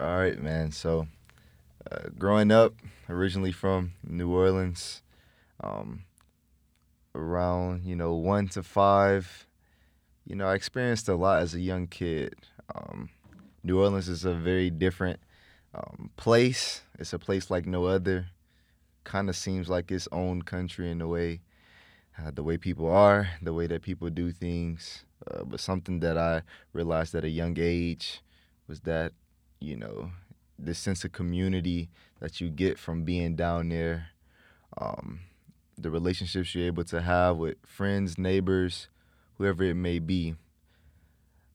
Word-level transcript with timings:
All 0.00 0.16
right, 0.16 0.42
man. 0.42 0.72
So, 0.72 1.08
uh, 1.92 2.08
growing 2.18 2.50
up, 2.50 2.72
originally 3.10 3.52
from 3.52 3.92
New 4.02 4.32
Orleans, 4.32 5.02
um, 5.62 6.04
around 7.14 7.84
you 7.84 7.94
know 7.96 8.14
one 8.14 8.48
to 8.48 8.62
five, 8.62 9.46
you 10.24 10.34
know, 10.34 10.46
I 10.46 10.54
experienced 10.54 11.10
a 11.10 11.14
lot 11.14 11.42
as 11.42 11.54
a 11.54 11.60
young 11.60 11.86
kid. 11.86 12.34
Um, 12.74 13.10
New 13.62 13.78
Orleans 13.78 14.08
is 14.08 14.24
a 14.24 14.32
very 14.32 14.70
different 14.70 15.20
um, 15.74 16.08
place. 16.16 16.80
It's 16.98 17.12
a 17.12 17.18
place 17.18 17.50
like 17.50 17.66
no 17.66 17.84
other. 17.84 18.28
Kind 19.04 19.28
of 19.28 19.36
seems 19.36 19.68
like 19.68 19.90
its 19.90 20.08
own 20.12 20.40
country 20.40 20.90
in 20.90 21.00
the 21.00 21.08
way, 21.08 21.42
uh, 22.18 22.30
the 22.30 22.42
way 22.42 22.56
people 22.56 22.88
are, 22.88 23.28
the 23.42 23.52
way 23.52 23.66
that 23.66 23.82
people 23.82 24.08
do 24.08 24.32
things. 24.32 25.04
Uh, 25.30 25.44
but 25.44 25.60
something 25.60 26.00
that 26.00 26.16
I 26.16 26.40
realized 26.72 27.14
at 27.14 27.24
a 27.24 27.28
young 27.28 27.58
age 27.60 28.22
was 28.66 28.80
that, 28.80 29.12
you 29.60 29.76
know, 29.76 30.10
this 30.58 30.78
sense 30.78 31.04
of 31.04 31.12
community 31.12 31.90
that 32.20 32.40
you 32.40 32.48
get 32.50 32.78
from 32.78 33.04
being 33.04 33.36
down 33.36 33.68
there, 33.68 34.08
um, 34.78 35.20
the 35.78 35.90
relationships 35.90 36.54
you're 36.54 36.66
able 36.66 36.84
to 36.84 37.00
have 37.00 37.36
with 37.36 37.56
friends, 37.64 38.18
neighbors, 38.18 38.88
whoever 39.38 39.64
it 39.64 39.74
may 39.74 39.98
be. 39.98 40.34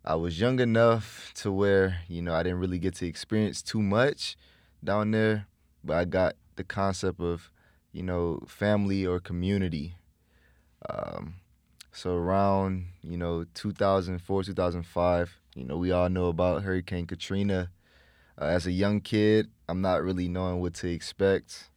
I 0.04 0.16
was 0.16 0.40
young 0.40 0.60
enough 0.60 1.32
to 1.36 1.52
where, 1.52 2.02
you 2.08 2.22
know, 2.22 2.34
I 2.34 2.44
didn't 2.44 2.60
really 2.60 2.80
get 2.80 2.96
to 2.96 3.08
experience 3.08 3.62
too 3.62 3.82
much 3.82 4.38
down 4.84 5.12
there, 5.12 5.48
but 5.84 5.98
I 5.98 6.06
got 6.06 6.36
the 6.56 6.64
concept 6.64 7.20
of, 7.20 7.50
you 7.92 8.04
know, 8.04 8.44
family 8.48 9.06
or 9.06 9.20
community. 9.20 9.96
Um, 10.88 11.36
so 11.92 12.16
around, 12.16 12.88
you 13.02 13.18
know, 13.18 13.46
2004, 13.54 14.44
2005, 14.44 15.40
you 15.56 15.64
know, 15.64 15.78
we 15.78 15.92
all 15.92 16.10
know 16.10 16.28
about 16.28 16.64
Hurricane 16.64 17.08
Katrina. 17.08 17.72
Uh, 18.40 18.46
as 18.46 18.68
a 18.68 18.72
young 18.72 19.00
kid, 19.00 19.50
I'm 19.70 19.82
not 19.82 20.04
really 20.04 20.28
knowing 20.28 20.60
what 20.60 20.74
to 20.76 20.90
expect. 20.90 21.70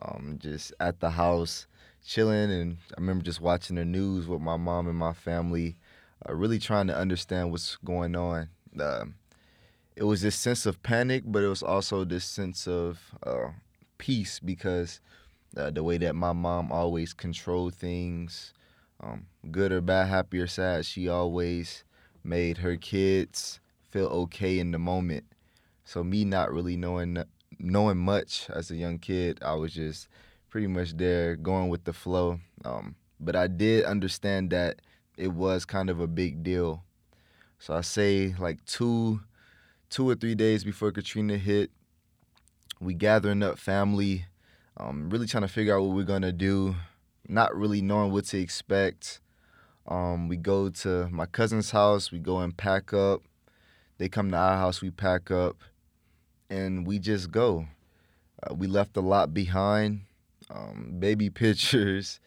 Um, 0.00 0.38
just 0.40 0.72
at 0.78 1.00
the 1.00 1.10
house, 1.10 1.66
chilling, 2.06 2.52
and 2.52 2.76
I 2.96 3.00
remember 3.00 3.24
just 3.24 3.40
watching 3.40 3.74
the 3.76 3.84
news 3.84 4.28
with 4.28 4.40
my 4.40 4.56
mom 4.56 4.86
and 4.86 4.96
my 4.96 5.12
family, 5.12 5.76
uh, 6.28 6.34
really 6.34 6.60
trying 6.60 6.86
to 6.86 6.96
understand 6.96 7.50
what's 7.50 7.76
going 7.84 8.14
on. 8.14 8.48
Uh, 8.78 9.06
it 9.96 10.04
was 10.04 10.22
this 10.22 10.36
sense 10.36 10.66
of 10.66 10.80
panic, 10.84 11.24
but 11.26 11.42
it 11.42 11.48
was 11.48 11.64
also 11.64 12.04
this 12.04 12.24
sense 12.24 12.68
of 12.68 13.00
uh, 13.24 13.48
peace 13.98 14.38
because 14.38 15.00
uh, 15.56 15.70
the 15.70 15.82
way 15.82 15.98
that 15.98 16.14
my 16.14 16.32
mom 16.32 16.70
always 16.70 17.12
controlled 17.12 17.74
things, 17.74 18.54
um, 19.00 19.26
good 19.50 19.72
or 19.72 19.80
bad, 19.80 20.06
happy 20.06 20.38
or 20.38 20.46
sad, 20.46 20.86
she 20.86 21.08
always 21.08 21.82
made 22.22 22.58
her 22.58 22.76
kids 22.76 23.58
feel 23.90 24.06
okay 24.06 24.60
in 24.60 24.70
the 24.70 24.78
moment. 24.78 25.24
So 25.88 26.04
me 26.04 26.26
not 26.26 26.52
really 26.52 26.76
knowing 26.76 27.16
knowing 27.58 27.96
much 27.96 28.50
as 28.50 28.70
a 28.70 28.76
young 28.76 28.98
kid, 28.98 29.38
I 29.40 29.54
was 29.54 29.72
just 29.72 30.08
pretty 30.50 30.66
much 30.66 30.94
there 30.98 31.34
going 31.34 31.70
with 31.70 31.84
the 31.84 31.94
flow. 31.94 32.40
Um, 32.62 32.94
but 33.18 33.34
I 33.34 33.46
did 33.46 33.86
understand 33.86 34.50
that 34.50 34.82
it 35.16 35.28
was 35.28 35.64
kind 35.64 35.88
of 35.88 35.98
a 35.98 36.06
big 36.06 36.42
deal. 36.42 36.82
So 37.58 37.72
I 37.72 37.80
say 37.80 38.34
like 38.38 38.62
two, 38.66 39.20
two 39.88 40.06
or 40.06 40.14
three 40.14 40.34
days 40.34 40.62
before 40.62 40.92
Katrina 40.92 41.38
hit, 41.38 41.70
we 42.80 42.92
gathering 42.92 43.42
up 43.42 43.58
family, 43.58 44.26
um, 44.76 45.08
really 45.08 45.26
trying 45.26 45.44
to 45.44 45.48
figure 45.48 45.74
out 45.74 45.84
what 45.84 45.96
we're 45.96 46.02
gonna 46.02 46.32
do, 46.32 46.76
not 47.26 47.56
really 47.56 47.80
knowing 47.80 48.12
what 48.12 48.26
to 48.26 48.38
expect. 48.38 49.22
Um, 49.86 50.28
we 50.28 50.36
go 50.36 50.68
to 50.68 51.08
my 51.08 51.24
cousin's 51.24 51.70
house, 51.70 52.12
we 52.12 52.18
go 52.18 52.40
and 52.40 52.54
pack 52.54 52.92
up. 52.92 53.22
They 53.96 54.10
come 54.10 54.30
to 54.30 54.36
our 54.36 54.56
house, 54.56 54.80
we 54.80 54.90
pack 54.90 55.30
up, 55.32 55.56
and 56.50 56.86
we 56.86 56.98
just 56.98 57.30
go. 57.30 57.66
Uh, 58.42 58.54
we 58.54 58.66
left 58.66 58.96
a 58.96 59.00
lot 59.00 59.34
behind 59.34 60.02
um, 60.50 60.96
baby 60.98 61.30
pictures, 61.44 62.20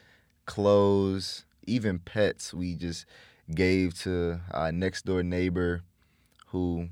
clothes, 0.46 1.46
even 1.66 2.00
pets. 2.00 2.54
We 2.54 2.76
just 2.76 3.06
gave 3.54 4.00
to 4.02 4.40
our 4.52 4.72
next 4.72 5.06
door 5.06 5.24
neighbor 5.24 5.84
who 6.48 6.90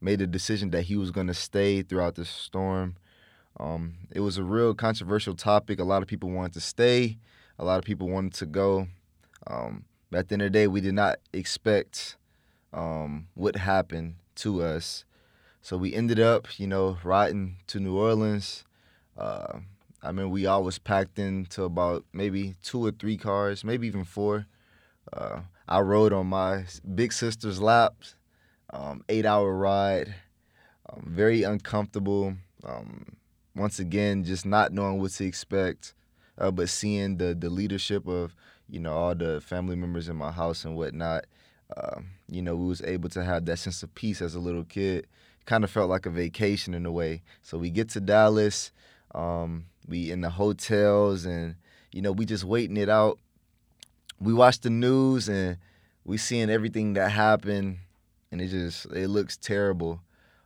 made 0.00 0.20
a 0.20 0.26
decision 0.26 0.70
that 0.70 0.82
he 0.82 0.96
was 0.96 1.10
going 1.10 1.26
to 1.26 1.34
stay 1.34 1.82
throughout 1.82 2.14
the 2.14 2.24
storm. 2.24 2.96
Um, 3.58 3.94
it 4.10 4.20
was 4.20 4.36
a 4.36 4.42
real 4.42 4.74
controversial 4.74 5.34
topic. 5.34 5.78
A 5.78 5.84
lot 5.84 6.02
of 6.02 6.08
people 6.08 6.30
wanted 6.30 6.52
to 6.54 6.60
stay, 6.60 7.18
a 7.58 7.64
lot 7.64 7.78
of 7.78 7.84
people 7.84 8.08
wanted 8.08 8.34
to 8.34 8.46
go. 8.46 8.88
Um, 9.46 9.84
but 10.10 10.18
at 10.18 10.28
the 10.28 10.34
end 10.34 10.42
of 10.42 10.52
the 10.52 10.58
day, 10.58 10.66
we 10.66 10.80
did 10.80 10.94
not 10.94 11.18
expect 11.32 12.16
um, 12.72 13.28
what 13.34 13.56
happened 13.56 14.16
to 14.36 14.62
us. 14.62 15.04
So 15.64 15.78
we 15.78 15.94
ended 15.94 16.20
up, 16.20 16.60
you 16.60 16.66
know, 16.66 16.98
riding 17.02 17.56
to 17.68 17.80
New 17.80 17.96
Orleans. 17.96 18.64
Uh, 19.16 19.60
I 20.02 20.12
mean, 20.12 20.28
we 20.28 20.44
all 20.44 20.62
was 20.62 20.78
packed 20.78 21.18
into 21.18 21.64
about 21.64 22.04
maybe 22.12 22.56
two 22.62 22.84
or 22.84 22.90
three 22.90 23.16
cars, 23.16 23.64
maybe 23.64 23.86
even 23.86 24.04
four. 24.04 24.44
Uh, 25.10 25.40
I 25.66 25.80
rode 25.80 26.12
on 26.12 26.26
my 26.26 26.66
big 26.94 27.14
sister's 27.14 27.62
lap, 27.62 27.94
um, 28.74 29.04
eight 29.08 29.24
hour 29.24 29.56
ride, 29.56 30.14
um, 30.90 31.02
very 31.06 31.44
uncomfortable. 31.44 32.34
Um, 32.62 33.16
once 33.56 33.78
again, 33.78 34.22
just 34.22 34.44
not 34.44 34.70
knowing 34.70 35.00
what 35.00 35.12
to 35.12 35.24
expect, 35.24 35.94
uh, 36.36 36.50
but 36.50 36.68
seeing 36.68 37.16
the 37.16 37.34
the 37.34 37.48
leadership 37.48 38.06
of 38.06 38.36
you 38.68 38.80
know 38.80 38.92
all 38.92 39.14
the 39.14 39.40
family 39.40 39.76
members 39.76 40.10
in 40.10 40.16
my 40.16 40.30
house 40.30 40.66
and 40.66 40.76
whatnot. 40.76 41.24
Uh, 41.74 42.00
you 42.28 42.42
know, 42.42 42.54
we 42.54 42.66
was 42.66 42.82
able 42.82 43.08
to 43.08 43.24
have 43.24 43.46
that 43.46 43.58
sense 43.58 43.82
of 43.82 43.94
peace 43.94 44.20
as 44.20 44.34
a 44.34 44.40
little 44.40 44.64
kid. 44.64 45.06
Kind 45.46 45.64
of 45.64 45.70
felt 45.70 45.90
like 45.90 46.06
a 46.06 46.10
vacation 46.10 46.74
in 46.74 46.86
a 46.86 46.92
way. 46.92 47.22
So 47.42 47.58
we 47.58 47.70
get 47.70 47.90
to 47.90 48.00
Dallas. 48.00 48.72
Um, 49.14 49.66
we 49.86 50.10
in 50.10 50.22
the 50.22 50.30
hotels 50.30 51.24
and 51.24 51.56
you 51.92 52.02
know 52.02 52.12
we 52.12 52.24
just 52.24 52.44
waiting 52.44 52.76
it 52.76 52.88
out. 52.88 53.18
We 54.20 54.32
watch 54.32 54.60
the 54.60 54.70
news 54.70 55.28
and 55.28 55.58
we 56.04 56.16
seeing 56.16 56.50
everything 56.50 56.94
that 56.94 57.10
happened, 57.10 57.78
and 58.30 58.40
it 58.40 58.48
just 58.48 58.86
it 58.86 59.08
looks 59.08 59.36
terrible. 59.36 60.00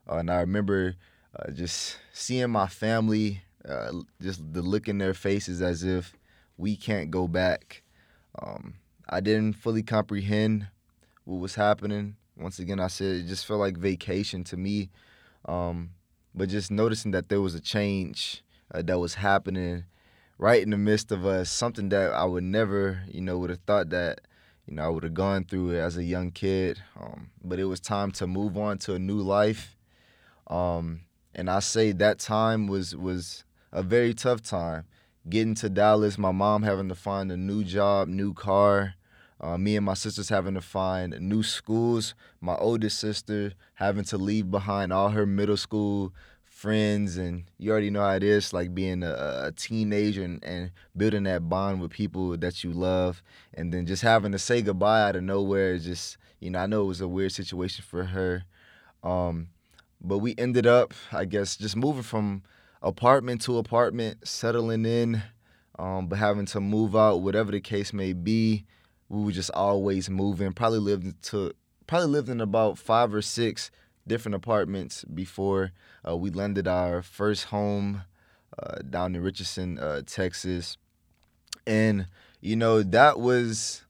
Uh, 0.09 0.17
and 0.17 0.31
I 0.31 0.41
remember 0.41 0.95
uh, 1.37 1.51
just 1.51 1.99
seeing 2.13 2.51
my 2.51 2.67
family, 2.67 3.43
uh, 3.69 3.93
just 4.21 4.41
the 4.53 4.63
look 4.63 4.89
in 4.89 4.99
their 4.99 5.15
faces 5.15 5.61
as 5.63 5.85
if 5.85 6.15
we 6.57 6.77
can't 6.77 7.11
go 7.11 7.29
back. 7.29 7.83
Um, 8.41 8.75
I 9.09 9.21
didn't 9.21 9.55
fully 9.55 9.83
comprehend 9.83 10.69
what 11.25 11.41
was 11.41 11.55
happening. 11.57 12.17
Once 12.39 12.59
again, 12.59 12.81
I 12.81 12.87
said 12.87 13.17
it 13.17 13.27
just 13.27 13.47
felt 13.47 13.61
like 13.61 13.77
vacation 13.77 14.45
to 14.45 14.57
me. 14.57 14.91
Um, 15.45 15.91
but 16.35 16.49
just 16.49 16.71
noticing 16.71 17.11
that 17.13 17.29
there 17.29 17.41
was 17.41 17.55
a 17.55 17.61
change 17.61 18.43
uh, 18.73 18.83
that 18.83 18.99
was 18.99 19.15
happening 19.15 19.85
right 20.39 20.63
in 20.63 20.71
the 20.71 20.79
midst 20.79 21.11
of 21.11 21.27
us, 21.27 21.51
something 21.51 21.89
that 21.89 22.13
I 22.13 22.25
would 22.25 22.45
never, 22.45 23.03
you 23.09 23.21
know, 23.21 23.39
would 23.39 23.51
have 23.51 23.61
thought 23.67 23.91
that, 23.91 24.21
you 24.67 24.75
know, 24.75 24.85
I 24.85 24.89
would 24.89 25.03
have 25.03 25.15
gone 25.15 25.45
through 25.45 25.73
it 25.73 25.79
as 25.79 25.97
a 25.97 26.05
young 26.05 26.31
kid. 26.31 26.81
Um, 26.99 27.31
but 27.43 27.59
it 27.59 27.65
was 27.65 27.81
time 27.81 28.13
to 28.13 28.27
move 28.27 28.57
on 28.57 28.79
to 28.79 28.95
a 28.95 28.99
new 28.99 29.21
life. 29.21 29.77
Um, 30.47 31.01
and 31.35 31.51
I 31.51 31.59
say 31.61 31.93
that 31.93 32.19
time 32.19 32.67
was 32.69 32.95
was 32.97 33.45
a 33.73 33.83
very 33.83 34.15
tough 34.15 34.43
time. 34.43 34.85
Getting 35.29 35.55
to 35.57 35.69
Dallas, 35.69 36.17
my 36.17 36.33
mom 36.33 36.63
having 36.63 36.89
to 36.89 36.95
find 36.95 37.31
a 37.31 37.37
new 37.37 37.65
job, 37.65 38.09
new 38.09 38.33
car. 38.33 38.95
Uh, 39.41 39.57
me 39.57 39.77
and 39.77 39.87
my 39.87 39.95
sisters 39.95 40.29
having 40.29 40.55
to 40.55 40.61
find 40.61 41.19
new 41.21 41.43
schools. 41.43 42.15
My 42.41 42.57
oldest 42.57 42.99
sister 42.99 43.53
having 43.75 44.05
to 44.05 44.19
leave 44.19 44.51
behind 44.51 44.93
all 44.93 45.11
her 45.11 45.27
middle 45.27 45.57
school 45.57 46.13
friends 46.45 47.17
and 47.17 47.45
you 47.57 47.71
already 47.71 47.89
know 47.89 48.01
how 48.01 48.15
it 48.15 48.25
is 48.25 48.53
like 48.53 48.75
being 48.75 49.05
a, 49.05 49.43
a 49.45 49.53
teenager 49.55 50.25
and, 50.25 50.43
and, 50.43 50.73
building 50.97 51.23
that 51.23 51.49
bond 51.49 51.81
with 51.81 51.93
people 51.93 52.37
that 52.37 52.65
you 52.65 52.73
love. 52.73 53.23
And 53.55 53.73
then 53.73 53.87
just 53.87 54.03
having 54.03 54.33
to 54.33 54.41
say 54.41 54.61
goodbye 54.61 55.03
out 55.03 55.15
of 55.15 55.23
nowhere 55.23 55.79
just 55.79 56.17
you 56.41 56.51
know 56.51 56.59
i 56.59 56.67
know 56.67 56.83
it 56.83 56.87
was 56.87 57.01
a 57.01 57.07
weird 57.07 57.31
situation 57.31 57.85
for 57.89 58.05
her. 58.07 58.45
Um, 59.05 59.51
but 60.01 60.19
we 60.19 60.35
ended 60.37 60.67
up 60.67 60.95
i 61.13 61.25
guess 61.25 61.57
just 61.57 61.77
moving 61.77 62.03
from 62.03 62.43
apartment 62.83 63.41
to 63.43 63.59
apartment 63.59 64.27
settling 64.27 64.85
in 64.85 65.23
um, 65.79 66.09
but 66.09 66.19
having 66.19 66.47
to 66.47 66.61
move 66.61 66.97
out 66.97 67.21
whatever 67.21 67.53
the 67.53 67.61
case 67.61 67.93
may 67.93 68.13
be 68.13 68.65
we 69.09 69.25
were 69.25 69.33
just 69.33 69.51
always 69.53 70.11
moving 70.11 70.53
probably 70.53 70.79
lived 70.79 71.23
to 71.23 71.53
probably 71.87 72.09
lived 72.09 72.29
in 72.29 72.41
about 72.41 72.79
five 72.79 73.13
or 73.15 73.23
six 73.23 73.71
different 74.07 74.35
apartments 74.35 75.05
before 75.05 75.73
uh, 76.07 76.17
we 76.17 76.31
landed 76.31 76.67
our 76.67 77.03
first 77.03 77.47
home 77.47 78.03
uh, 78.59 78.79
down 78.89 79.15
in 79.15 79.23
Richardson, 79.23 79.79
uh, 79.79 80.03
Texas. 80.05 80.77
And, 81.67 82.07
you 82.41 82.57
know, 82.57 82.83
that 82.83 83.21
was 83.21 83.85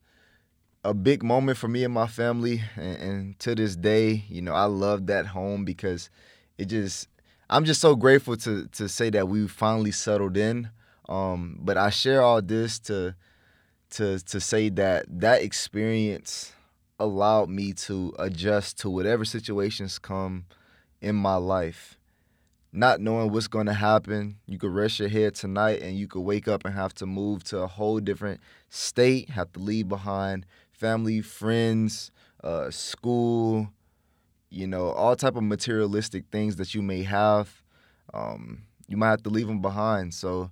a 0.85 0.93
big 0.93 1.23
moment 1.23 1.59
for 1.59 1.69
me 1.69 1.85
and 1.85 1.95
my 1.95 2.07
family. 2.07 2.63
And, 2.77 2.97
and 2.97 3.39
to 3.41 3.55
this 3.55 3.77
day, 3.77 4.25
you 4.29 4.43
know, 4.43 4.53
I 4.53 4.65
love 4.65 5.07
that 5.07 5.27
home 5.27 5.65
because 5.65 6.11
it 6.59 6.67
just, 6.67 7.09
I'm 7.49 7.65
just 7.65 7.81
so 7.81 7.95
grateful 7.95 8.37
to, 8.39 8.67
to 8.67 8.89
say 8.89 9.11
that 9.11 9.29
we 9.29 9.47
finally 9.47 9.93
settled 9.93 10.37
in. 10.37 10.71
Um, 11.09 11.59
but 11.63 11.79
I 11.79 11.91
share 11.91 12.21
all 12.23 12.43
this 12.43 12.79
to, 12.81 13.15
to, 13.91 14.19
to 14.19 14.41
say 14.41 14.69
that 14.71 15.07
that 15.09 15.43
experience 15.43 16.53
allowed 16.99 17.49
me 17.49 17.73
to 17.73 18.13
adjust 18.19 18.79
to 18.81 18.91
whatever 18.91 19.25
situations 19.25 19.99
come 19.99 20.45
in 21.01 21.15
my 21.15 21.37
life. 21.37 21.97
Not 22.73 23.01
knowing 23.01 23.33
what's 23.33 23.49
going 23.49 23.67
to 23.67 23.73
happen, 23.73 24.37
you 24.47 24.59
could 24.59 24.75
rest 24.75 24.99
your 24.99 25.09
head 25.09 25.35
tonight 25.35 25.81
and 25.81 25.97
you 25.97 26.07
could 26.07 26.21
wake 26.21 26.49
up 26.49 26.65
and 26.65 26.75
have 26.75 26.95
to 26.97 27.07
move 27.07 27.45
to 27.45 27.59
a 27.61 27.67
whole 27.67 27.99
different 27.99 28.41
state, 28.69 29.31
have 29.31 29.53
to 29.53 29.61
leave 29.61 29.89
behind 29.89 30.45
family, 30.73 31.21
friends, 31.21 32.11
uh, 32.45 32.71
school, 32.71 33.71
you 34.51 34.67
know, 34.67 34.91
all 34.91 35.17
type 35.17 35.37
of 35.37 35.43
materialistic 35.43 36.25
things 36.31 36.57
that 36.57 36.75
you 36.75 36.83
may 36.83 37.03
have. 37.03 37.63
Um, 38.13 38.63
you 38.87 38.97
might 38.97 39.11
have 39.11 39.23
to 39.25 39.31
leave 39.31 39.47
them 39.47 39.61
behind. 39.61 40.15
So 40.15 40.51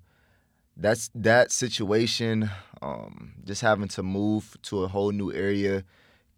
that's 0.77 1.11
that 1.15 1.51
situation. 1.51 2.51
Um, 2.83 3.33
just 3.45 3.63
having 3.63 3.89
to 3.89 4.03
move 4.03 4.57
to 4.63 4.85
a 4.85 4.89
whole 4.89 5.13
new 5.13 5.33
area, 5.33 5.85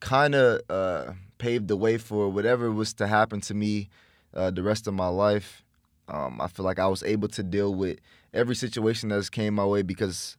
kind 0.00 0.34
of 0.34 0.60
uh, 0.70 1.12
paved 1.38 1.68
the 1.68 1.76
way 1.76 1.98
for 1.98 2.28
whatever 2.28 2.70
was 2.70 2.94
to 2.94 3.06
happen 3.06 3.40
to 3.42 3.54
me 3.54 3.88
uh, 4.34 4.50
the 4.50 4.62
rest 4.62 4.86
of 4.86 4.94
my 4.94 5.08
life. 5.08 5.64
Um, 6.08 6.40
I 6.40 6.46
feel 6.48 6.64
like 6.64 6.78
I 6.78 6.86
was 6.86 7.02
able 7.02 7.28
to 7.28 7.42
deal 7.42 7.74
with 7.74 7.98
every 8.32 8.54
situation 8.54 9.08
that 9.10 9.30
came 9.30 9.54
my 9.54 9.66
way 9.66 9.82
because 9.82 10.36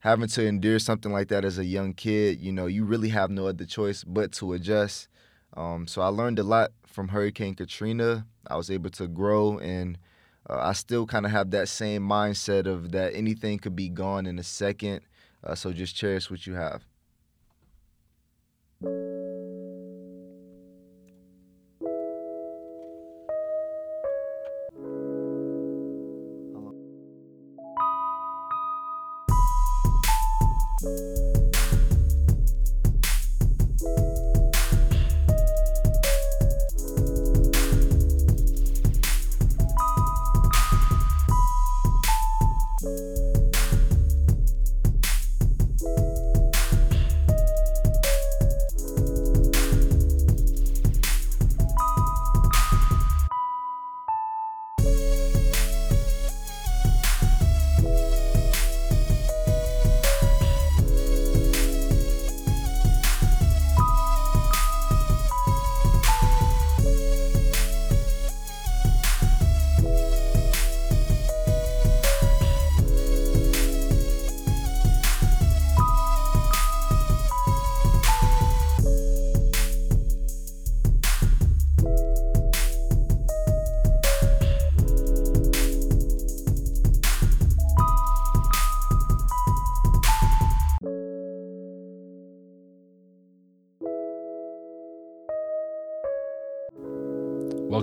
having 0.00 0.28
to 0.28 0.44
endure 0.44 0.78
something 0.78 1.12
like 1.12 1.28
that 1.28 1.44
as 1.44 1.58
a 1.58 1.64
young 1.64 1.94
kid, 1.94 2.40
you 2.40 2.52
know, 2.52 2.66
you 2.66 2.84
really 2.84 3.08
have 3.10 3.30
no 3.30 3.46
other 3.46 3.64
choice 3.64 4.04
but 4.04 4.32
to 4.32 4.52
adjust. 4.52 5.08
Um, 5.56 5.86
so 5.86 6.02
I 6.02 6.08
learned 6.08 6.38
a 6.38 6.42
lot 6.42 6.72
from 6.86 7.08
Hurricane 7.08 7.54
Katrina. 7.54 8.26
I 8.46 8.56
was 8.56 8.70
able 8.70 8.90
to 8.90 9.08
grow, 9.08 9.58
and 9.58 9.98
uh, 10.48 10.58
I 10.58 10.72
still 10.72 11.06
kind 11.06 11.26
of 11.26 11.32
have 11.32 11.50
that 11.50 11.68
same 11.68 12.02
mindset 12.02 12.66
of 12.66 12.92
that 12.92 13.14
anything 13.14 13.58
could 13.58 13.76
be 13.76 13.88
gone 13.88 14.26
in 14.26 14.38
a 14.38 14.44
second. 14.44 15.00
Uh, 15.42 15.54
so 15.54 15.72
just 15.72 15.96
cherish 15.96 16.30
what 16.30 16.46
you 16.46 16.54
have. 16.54 16.82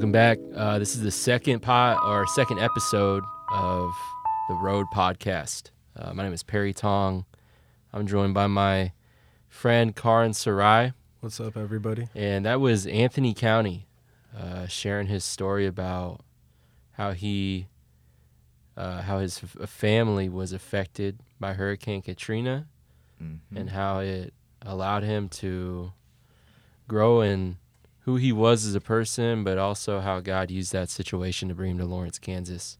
Welcome 0.04 0.12
back. 0.12 0.38
Uh, 0.54 0.80
this 0.80 0.96
is 0.96 1.02
the 1.02 1.12
second 1.12 1.62
pod 1.62 1.98
or 2.06 2.28
second 2.28 2.60
episode 2.60 3.24
of 3.54 3.90
the 4.50 4.56
Road 4.56 4.86
Podcast. 4.94 5.70
Uh, 5.96 6.14
my 6.14 6.24
name 6.24 6.34
is 6.34 6.44
Perry 6.44 6.74
Tong. 6.74 7.24
I'm 7.94 8.06
joined 8.06 8.34
by 8.34 8.48
my 8.48 8.92
friend 9.48 9.96
Karan 9.96 10.34
Sarai, 10.34 10.92
What's 11.22 11.40
up, 11.40 11.56
everybody? 11.56 12.10
and 12.14 12.46
that 12.46 12.60
was 12.60 12.86
Anthony 12.86 13.34
County 13.34 13.88
uh, 14.38 14.68
sharing 14.68 15.08
his 15.08 15.24
story 15.24 15.66
about 15.66 16.20
how 16.92 17.14
he, 17.14 17.68
uh, 18.76 19.04
how 19.04 19.20
his 19.20 19.42
f- 19.42 19.70
family 19.70 20.28
was 20.28 20.52
affected 20.52 21.22
by 21.40 21.54
Hurricane 21.54 22.02
Katrina, 22.02 22.68
Mhm. 23.24 23.38
and 23.56 23.70
how 23.70 24.00
it 24.00 24.34
allowed 24.64 25.04
him 25.04 25.30
to 25.30 25.94
grow 26.90 27.22
in 27.22 27.56
who 28.06 28.16
he 28.18 28.32
was 28.32 28.66
as 28.66 28.76
a 28.76 28.82
person, 28.82 29.44
but 29.44 29.58
also 29.58 30.00
how 30.02 30.20
God 30.20 30.52
used 30.52 30.72
that 30.74 30.90
situation 30.90 31.50
to 31.50 31.56
bring 31.56 31.72
him 31.72 31.78
to 31.80 31.86
Lawrence, 31.86 32.20
Kansas, 32.20 32.78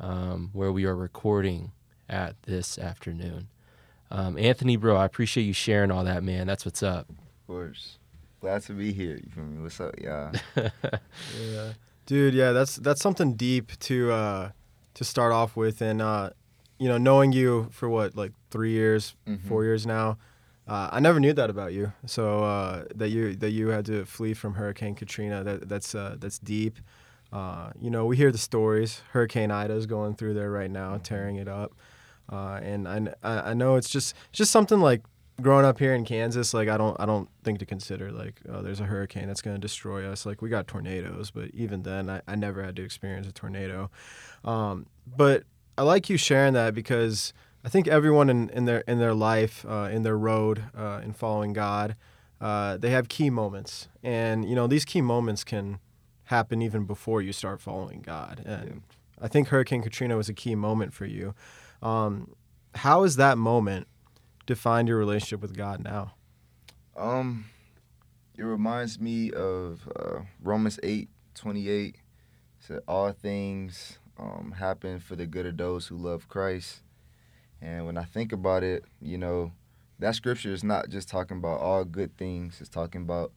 um, 0.00 0.50
where 0.52 0.70
we 0.72 0.84
are 0.84 0.94
recording 0.96 1.72
at 2.08 2.40
this 2.44 2.78
afternoon. 2.78 3.48
Um, 4.10 4.38
Anthony, 4.38 4.76
bro, 4.76 4.96
I 4.96 5.04
appreciate 5.04 5.44
you 5.44 5.52
sharing 5.52 5.90
all 5.90 6.04
that, 6.04 6.22
man. 6.22 6.46
That's 6.46 6.64
what's 6.64 6.82
up. 6.82 7.08
Of 7.10 7.46
course. 7.48 7.98
Glad 8.40 8.62
to 8.62 8.72
be 8.72 8.92
here. 8.92 9.16
You 9.16 9.30
feel 9.34 9.44
me? 9.44 9.60
What's 9.62 9.80
up, 9.80 9.98
y'all? 10.00 10.32
Yeah, 11.40 11.72
dude. 12.04 12.34
Yeah, 12.34 12.52
that's 12.52 12.76
that's 12.76 13.00
something 13.00 13.34
deep 13.34 13.72
to 13.80 14.12
uh, 14.12 14.50
to 14.94 15.04
start 15.04 15.32
off 15.32 15.56
with, 15.56 15.80
and 15.80 16.00
uh, 16.00 16.30
you 16.78 16.88
know, 16.88 16.98
knowing 16.98 17.32
you 17.32 17.68
for 17.72 17.88
what 17.88 18.14
like 18.14 18.32
three 18.50 18.70
years, 18.72 19.14
Mhm. 19.26 19.40
four 19.48 19.64
years 19.64 19.86
now, 19.86 20.18
uh, 20.68 20.88
I 20.92 21.00
never 21.00 21.20
knew 21.20 21.32
that 21.32 21.48
about 21.48 21.72
you. 21.72 21.92
So 22.06 22.42
uh, 22.42 22.84
that 22.94 23.08
you 23.10 23.36
that 23.36 23.50
you 23.50 23.68
had 23.68 23.86
to 23.86 24.04
flee 24.04 24.34
from 24.34 24.54
Hurricane 24.54 24.94
Katrina. 24.94 25.44
That 25.44 25.68
that's 25.68 25.94
uh, 25.94 26.16
that's 26.18 26.38
deep. 26.38 26.78
Uh, 27.32 27.70
you 27.80 27.90
know, 27.90 28.06
we 28.06 28.16
hear 28.16 28.32
the 28.32 28.38
stories. 28.38 29.02
Hurricane 29.12 29.50
Ida 29.50 29.74
is 29.74 29.86
going 29.86 30.14
through 30.14 30.34
there 30.34 30.50
right 30.50 30.70
now, 30.70 30.98
tearing 30.98 31.36
it 31.36 31.48
up. 31.48 31.72
Uh, 32.30 32.58
and 32.62 32.88
I, 32.88 33.08
I 33.22 33.50
I 33.50 33.54
know 33.54 33.76
it's 33.76 33.88
just 33.88 34.16
it's 34.30 34.38
just 34.38 34.50
something 34.50 34.80
like 34.80 35.02
growing 35.40 35.64
up 35.64 35.78
here 35.78 35.94
in 35.94 36.04
Kansas. 36.04 36.52
Like 36.52 36.68
I 36.68 36.76
don't 36.76 36.98
I 37.00 37.06
don't 37.06 37.28
think 37.44 37.60
to 37.60 37.66
consider 37.66 38.10
like 38.10 38.40
oh 38.48 38.62
there's 38.62 38.80
a 38.80 38.84
hurricane 38.84 39.28
that's 39.28 39.42
gonna 39.42 39.58
destroy 39.58 40.04
us. 40.10 40.26
Like 40.26 40.42
we 40.42 40.48
got 40.48 40.66
tornadoes, 40.66 41.30
but 41.30 41.50
even 41.54 41.82
then 41.82 42.10
I, 42.10 42.22
I 42.26 42.34
never 42.34 42.64
had 42.64 42.74
to 42.76 42.82
experience 42.82 43.28
a 43.28 43.32
tornado. 43.32 43.90
Um, 44.44 44.86
but 45.06 45.44
I 45.78 45.82
like 45.82 46.08
you 46.08 46.16
sharing 46.16 46.54
that 46.54 46.74
because 46.74 47.32
I 47.64 47.68
think 47.68 47.88
everyone 47.88 48.30
in, 48.30 48.48
in 48.50 48.64
their 48.64 48.80
in 48.80 48.98
their 48.98 49.14
life, 49.14 49.64
uh, 49.68 49.88
in 49.90 50.02
their 50.02 50.16
road, 50.16 50.64
uh, 50.76 51.00
in 51.02 51.12
following 51.12 51.52
God, 51.52 51.96
uh, 52.40 52.76
they 52.76 52.90
have 52.90 53.08
key 53.08 53.30
moments, 53.30 53.88
and 54.02 54.48
you 54.48 54.54
know 54.54 54.66
these 54.66 54.84
key 54.84 55.00
moments 55.00 55.42
can 55.44 55.78
happen 56.24 56.62
even 56.62 56.84
before 56.84 57.22
you 57.22 57.32
start 57.32 57.60
following 57.60 58.02
God. 58.02 58.42
And 58.44 58.82
I 59.20 59.28
think 59.28 59.48
Hurricane 59.48 59.82
Katrina 59.82 60.16
was 60.16 60.28
a 60.28 60.34
key 60.34 60.54
moment 60.54 60.92
for 60.92 61.06
you. 61.06 61.34
Um, 61.82 62.34
how 62.74 63.02
has 63.02 63.16
that 63.16 63.38
moment 63.38 63.86
defined 64.44 64.88
your 64.88 64.98
relationship 64.98 65.40
with 65.40 65.56
God 65.56 65.82
now? 65.82 66.14
Um, 66.96 67.46
it 68.36 68.42
reminds 68.42 69.00
me 69.00 69.32
of 69.32 69.88
uh, 69.96 70.20
Romans 70.42 70.78
eight 70.82 71.08
twenty 71.34 71.68
eight. 71.68 71.96
Said 72.58 72.80
all 72.88 73.12
things 73.12 73.98
um, 74.18 74.54
happen 74.58 74.98
for 74.98 75.14
the 75.14 75.26
good 75.26 75.46
of 75.46 75.56
those 75.56 75.86
who 75.86 75.96
love 75.96 76.28
Christ. 76.28 76.82
And 77.60 77.86
when 77.86 77.96
I 77.96 78.04
think 78.04 78.32
about 78.32 78.62
it, 78.62 78.84
you 79.00 79.18
know, 79.18 79.52
that 79.98 80.14
scripture 80.14 80.52
is 80.52 80.62
not 80.62 80.88
just 80.88 81.08
talking 81.08 81.38
about 81.38 81.60
all 81.60 81.84
good 81.84 82.16
things. 82.16 82.60
It's 82.60 82.68
talking 82.68 83.02
about 83.02 83.32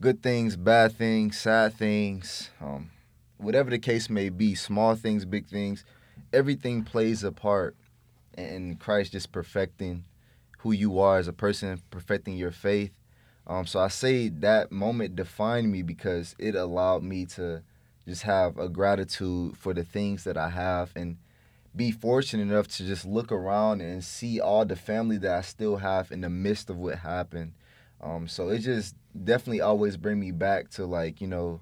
good 0.00 0.22
things, 0.22 0.56
bad 0.56 0.92
things, 0.96 1.38
sad 1.38 1.74
things, 1.74 2.50
um, 2.60 2.90
whatever 3.36 3.70
the 3.70 3.78
case 3.78 4.08
may 4.08 4.30
be, 4.30 4.54
small 4.54 4.94
things, 4.94 5.24
big 5.24 5.46
things. 5.46 5.84
Everything 6.32 6.84
plays 6.84 7.22
a 7.22 7.32
part 7.32 7.76
in 8.36 8.76
Christ 8.76 9.12
just 9.12 9.32
perfecting 9.32 10.04
who 10.58 10.72
you 10.72 10.98
are 10.98 11.18
as 11.18 11.28
a 11.28 11.32
person, 11.32 11.80
perfecting 11.90 12.36
your 12.36 12.50
faith. 12.50 12.92
Um, 13.46 13.66
so 13.66 13.80
I 13.80 13.88
say 13.88 14.28
that 14.28 14.70
moment 14.70 15.16
defined 15.16 15.72
me 15.72 15.82
because 15.82 16.34
it 16.38 16.54
allowed 16.54 17.02
me 17.02 17.26
to 17.26 17.62
just 18.06 18.22
have 18.22 18.58
a 18.58 18.68
gratitude 18.68 19.56
for 19.56 19.74
the 19.74 19.84
things 19.84 20.24
that 20.24 20.36
I 20.36 20.50
have 20.50 20.92
and 20.94 21.16
be 21.74 21.90
fortunate 21.90 22.42
enough 22.42 22.68
to 22.68 22.84
just 22.84 23.04
look 23.04 23.30
around 23.30 23.80
and 23.80 24.02
see 24.02 24.40
all 24.40 24.64
the 24.64 24.76
family 24.76 25.18
that 25.18 25.34
I 25.34 25.40
still 25.42 25.76
have 25.76 26.10
in 26.10 26.20
the 26.20 26.30
midst 26.30 26.68
of 26.68 26.76
what 26.76 26.98
happened. 26.98 27.52
Um, 28.00 28.28
so 28.28 28.48
it 28.48 28.58
just 28.58 28.94
definitely 29.24 29.60
always 29.60 29.96
bring 29.96 30.18
me 30.18 30.32
back 30.32 30.70
to 30.70 30.86
like, 30.86 31.20
you 31.20 31.26
know, 31.26 31.60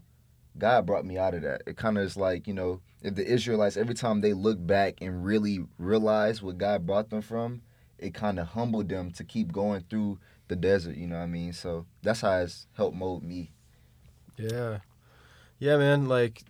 God 0.56 0.86
brought 0.86 1.04
me 1.04 1.18
out 1.18 1.34
of 1.34 1.42
that. 1.42 1.62
It 1.66 1.76
kind 1.76 1.98
of 1.98 2.04
is 2.04 2.16
like, 2.16 2.46
you 2.46 2.54
know, 2.54 2.80
if 3.02 3.14
the 3.14 3.26
Israelites, 3.26 3.76
every 3.76 3.94
time 3.94 4.20
they 4.20 4.32
look 4.32 4.64
back 4.64 5.00
and 5.00 5.24
really 5.24 5.60
realize 5.78 6.42
what 6.42 6.58
God 6.58 6.86
brought 6.86 7.10
them 7.10 7.22
from, 7.22 7.62
it 7.98 8.14
kind 8.14 8.38
of 8.38 8.48
humbled 8.48 8.88
them 8.88 9.10
to 9.12 9.24
keep 9.24 9.52
going 9.52 9.84
through 9.88 10.18
the 10.48 10.56
desert, 10.56 10.96
you 10.96 11.06
know 11.06 11.16
what 11.16 11.24
I 11.24 11.26
mean? 11.26 11.52
So 11.52 11.86
that's 12.02 12.22
how 12.22 12.38
it's 12.38 12.66
helped 12.74 12.96
mold 12.96 13.22
me. 13.22 13.50
Yeah. 14.36 14.78
Yeah, 15.58 15.76
man. 15.76 16.08
Like, 16.08 16.42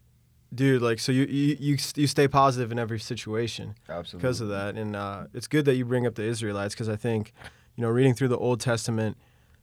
dude, 0.55 0.83
like, 0.83 0.99
so 1.00 1.12
you 1.12 1.25
you 1.25 1.57
you, 1.59 1.76
you 1.95 2.07
stay 2.07 2.28
positive 2.28 2.73
in 2.73 2.78
every 2.78 3.00
situation 3.00 3.75
Absolutely. 3.88 4.19
because 4.19 4.40
of 4.40 4.49
that, 4.49 4.76
and 4.76 4.97
uh, 4.97 5.25
it's 5.35 5.47
good 5.47 5.64
that 5.67 5.75
you 5.75 5.85
bring 5.85 6.07
up 6.07 6.14
the 6.14 6.25
Israelites 6.25 6.75
because 6.75 6.88
I 6.88 6.97
think, 6.97 7.33
you 7.76 7.83
know, 7.83 7.90
reading 7.90 8.14
through 8.14 8.28
the 8.28 8.38
Old 8.38 8.61
Testament, 8.61 9.17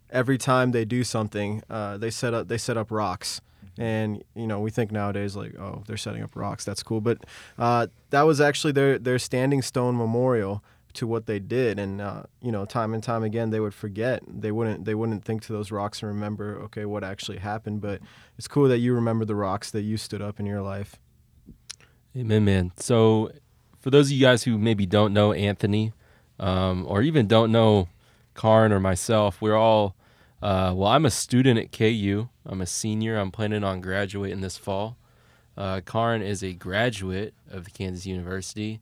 every 0.10 0.38
time 0.38 0.72
they 0.72 0.86
do 0.86 1.04
something, 1.04 1.64
uh, 1.70 1.98
they 1.98 2.10
set 2.10 2.34
up 2.34 2.48
they 2.48 2.58
set 2.58 2.78
up 2.78 2.92
rocks. 2.92 3.42
And 3.78 4.24
you 4.36 4.48
know 4.48 4.62
we 4.62 4.72
think 4.72 4.90
nowadays 4.90 5.36
like 5.36 5.60
oh 5.60 5.84
they're 5.86 5.98
setting 5.98 6.24
up 6.24 6.34
rocks 6.38 6.64
that's 6.64 6.82
cool 6.82 7.02
but 7.02 7.18
uh, 7.58 7.88
that 8.10 8.22
was 8.22 8.40
actually 8.40 8.72
their 8.72 8.98
their 8.98 9.20
standing 9.20 9.62
stone 9.62 9.98
memorial 9.98 10.64
to 10.96 11.08
what 11.08 11.26
they 11.26 11.40
did 11.40 11.80
and 11.80 12.02
uh, 12.02 12.24
you 12.42 12.52
know 12.52 12.66
time 12.66 12.94
and 12.94 13.04
time 13.04 13.24
again 13.24 13.50
they 13.50 13.60
would 13.60 13.74
forget 13.74 14.24
they 14.28 14.52
wouldn't 14.52 14.86
they 14.86 14.96
wouldn't 14.96 15.24
think 15.24 15.42
to 15.42 15.54
those 15.54 15.72
rocks 15.72 16.02
and 16.02 16.10
remember 16.10 16.60
okay 16.64 16.86
what 16.86 17.04
actually 17.04 17.38
happened 17.38 17.82
but 17.82 18.02
it's 18.38 18.48
cool 18.48 18.68
that 18.68 18.80
you 18.80 18.94
remember 18.94 19.26
the 19.26 19.36
rocks 19.36 19.72
that 19.72 19.82
you 19.82 19.98
stood 19.98 20.22
up 20.22 20.40
in 20.40 20.46
your 20.46 20.62
life 20.62 20.98
Amen, 22.18 22.46
man. 22.46 22.72
So, 22.78 23.32
for 23.82 23.90
those 23.90 24.08
of 24.08 24.14
you 24.14 24.22
guys 24.22 24.44
who 24.44 24.58
maybe 24.58 24.86
don't 24.86 25.14
know 25.14 25.34
Anthony, 25.34 25.92
um, 26.40 26.86
or 26.88 27.02
even 27.02 27.28
don't 27.28 27.52
know 27.52 27.90
Karan 28.36 28.72
or 28.72 28.80
myself, 28.80 29.42
we're 29.42 29.56
all, 29.56 29.96
uh, 30.42 30.72
well, 30.74 30.88
I'm 30.88 31.06
a 31.06 31.12
student 31.12 31.60
at 31.60 31.74
KU. 31.74 32.30
I'm 32.46 32.62
a 32.62 32.66
senior. 32.66 33.18
I'm 33.18 33.32
planning 33.32 33.66
on 33.66 33.82
graduating 33.82 34.40
this 34.40 34.58
fall. 34.58 34.98
Uh, 35.58 35.82
Karan 35.86 36.22
is 36.22 36.42
a 36.42 36.54
graduate 36.54 37.34
of 37.52 37.66
the 37.66 37.72
Kansas 37.72 38.06
University, 38.06 38.80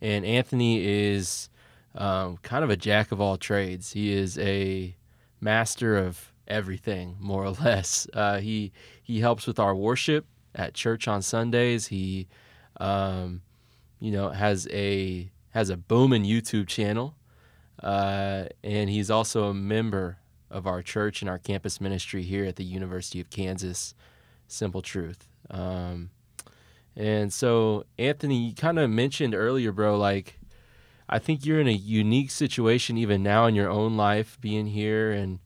and 0.00 0.24
Anthony 0.24 0.84
is 0.84 1.48
um, 1.94 2.38
kind 2.38 2.64
of 2.64 2.70
a 2.70 2.76
jack 2.76 3.12
of 3.12 3.20
all 3.20 3.36
trades. 3.36 3.92
He 3.92 4.12
is 4.12 4.38
a 4.38 4.96
master 5.40 5.96
of 5.96 6.32
everything, 6.46 7.16
more 7.20 7.44
or 7.44 7.50
less. 7.64 8.06
Uh, 8.12 8.38
he 8.38 8.72
he 9.02 9.20
helps 9.20 9.46
with 9.46 9.58
our 9.58 9.74
worship 9.74 10.26
at 10.54 10.74
church 10.74 11.08
on 11.08 11.22
Sundays. 11.22 11.88
He 11.88 12.28
um, 12.80 13.42
you 14.00 14.10
know, 14.10 14.30
has 14.30 14.66
a 14.72 15.30
has 15.50 15.70
a 15.70 15.76
booming 15.76 16.24
YouTube 16.24 16.66
channel, 16.66 17.14
uh, 17.82 18.46
and 18.64 18.90
he's 18.90 19.10
also 19.10 19.44
a 19.44 19.54
member 19.54 20.18
of 20.50 20.66
our 20.66 20.82
church 20.82 21.22
and 21.22 21.28
our 21.28 21.38
campus 21.38 21.80
ministry 21.80 22.22
here 22.22 22.44
at 22.44 22.56
the 22.56 22.64
University 22.64 23.20
of 23.20 23.30
Kansas. 23.30 23.94
Simple 24.48 24.82
Truth. 24.82 25.28
Um, 25.50 26.10
and 26.96 27.32
so, 27.32 27.84
Anthony, 27.98 28.48
you 28.48 28.54
kind 28.54 28.78
of 28.78 28.90
mentioned 28.90 29.34
earlier, 29.34 29.72
bro, 29.72 29.96
like. 29.96 30.36
I 31.12 31.18
think 31.18 31.44
you're 31.44 31.58
in 31.58 31.66
a 31.66 31.72
unique 31.72 32.30
situation 32.30 32.96
even 32.96 33.20
now 33.24 33.46
in 33.46 33.56
your 33.56 33.68
own 33.68 33.96
life, 33.96 34.38
being 34.40 34.66
here 34.66 35.10
and 35.10 35.40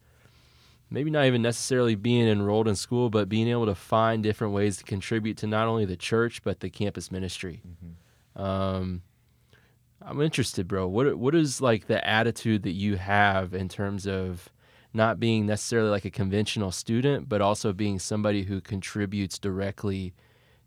maybe 0.90 1.10
not 1.10 1.24
even 1.24 1.42
necessarily 1.42 1.94
being 1.94 2.28
enrolled 2.28 2.68
in 2.68 2.76
school, 2.76 3.10
but 3.10 3.28
being 3.28 3.48
able 3.48 3.66
to 3.66 3.74
find 3.74 4.22
different 4.22 4.52
ways 4.52 4.76
to 4.76 4.84
contribute 4.84 5.36
to 5.38 5.46
not 5.46 5.66
only 5.66 5.84
the 5.84 5.96
church 5.96 6.42
but 6.42 6.60
the 6.60 6.70
campus 6.70 7.10
ministry. 7.10 7.62
Um, 8.36 9.02
I'm 10.02 10.20
interested, 10.20 10.68
bro. 10.68 10.86
What 10.86 11.16
what 11.16 11.34
is 11.34 11.60
like 11.60 11.86
the 11.86 12.06
attitude 12.06 12.62
that 12.64 12.72
you 12.72 12.96
have 12.96 13.54
in 13.54 13.68
terms 13.68 14.06
of 14.06 14.50
not 14.92 15.18
being 15.18 15.46
necessarily 15.46 15.90
like 15.90 16.04
a 16.04 16.10
conventional 16.10 16.70
student, 16.70 17.28
but 17.28 17.40
also 17.40 17.72
being 17.72 17.98
somebody 17.98 18.44
who 18.44 18.60
contributes 18.60 19.38
directly 19.38 20.14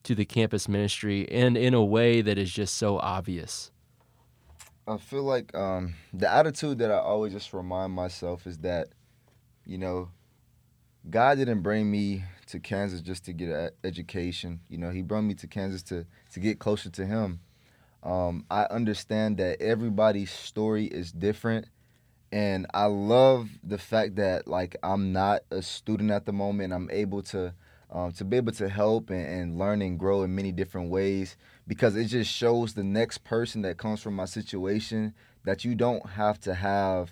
to 0.08 0.16
the 0.16 0.26
campus 0.26 0.68
ministry 0.70 1.30
and 1.30 1.58
in 1.58 1.74
a 1.74 1.84
way 1.84 2.22
that 2.22 2.38
is 2.38 2.52
just 2.52 2.76
so 2.76 2.98
obvious. 3.00 3.72
I 4.88 4.96
feel 4.96 5.24
like 5.24 5.54
um, 5.54 5.96
the 6.14 6.32
attitude 6.32 6.78
that 6.78 6.92
I 6.92 7.00
always 7.00 7.34
just 7.34 7.54
remind 7.54 7.92
myself 7.92 8.48
is 8.48 8.60
that, 8.60 8.88
you 9.66 9.78
know, 9.78 10.10
God 11.10 11.38
didn't 11.38 11.62
bring 11.62 11.92
me 11.92 12.24
to 12.48 12.60
Kansas 12.60 13.02
just 13.02 13.26
to 13.26 13.34
get 13.34 13.50
an 13.50 13.72
education. 13.84 14.62
You 14.70 14.78
know, 14.78 14.92
He 14.92 15.02
brought 15.02 15.24
me 15.24 15.34
to 15.36 15.48
Kansas 15.48 15.84
to 15.84 16.06
to 16.32 16.40
get 16.40 16.60
closer 16.60 16.90
to 16.90 17.06
Him. 17.06 17.42
Um, 18.02 18.46
I 18.50 18.64
understand 18.64 19.38
that 19.38 19.62
everybody's 19.62 20.32
story 20.32 20.86
is 20.86 21.12
different, 21.12 21.68
and 22.32 22.66
I 22.74 22.86
love 22.86 23.50
the 23.62 23.78
fact 23.78 24.16
that 24.16 24.48
like 24.48 24.78
I'm 24.84 25.12
not 25.12 25.42
a 25.52 25.62
student 25.62 26.12
at 26.12 26.26
the 26.26 26.34
moment. 26.34 26.72
I'm 26.72 26.90
able 26.92 27.24
to 27.24 27.54
um, 27.92 28.12
to 28.14 28.26
be 28.26 28.38
able 28.38 28.52
to 28.54 28.70
help 28.70 29.10
and, 29.10 29.26
and 29.26 29.58
learn 29.58 29.82
and 29.82 29.98
grow 29.98 30.24
in 30.24 30.36
many 30.36 30.52
different 30.52 30.90
ways 30.90 31.38
because 31.68 31.96
it 31.96 32.06
just 32.06 32.32
shows 32.32 32.74
the 32.74 32.84
next 32.84 33.20
person 33.20 33.62
that 33.62 33.78
comes 33.78 34.02
from 34.02 34.16
my 34.16 34.26
situation 34.26 35.14
that 35.46 35.64
you 35.64 35.76
don't 35.76 36.06
have 36.12 36.40
to 36.42 36.54
have 36.54 37.12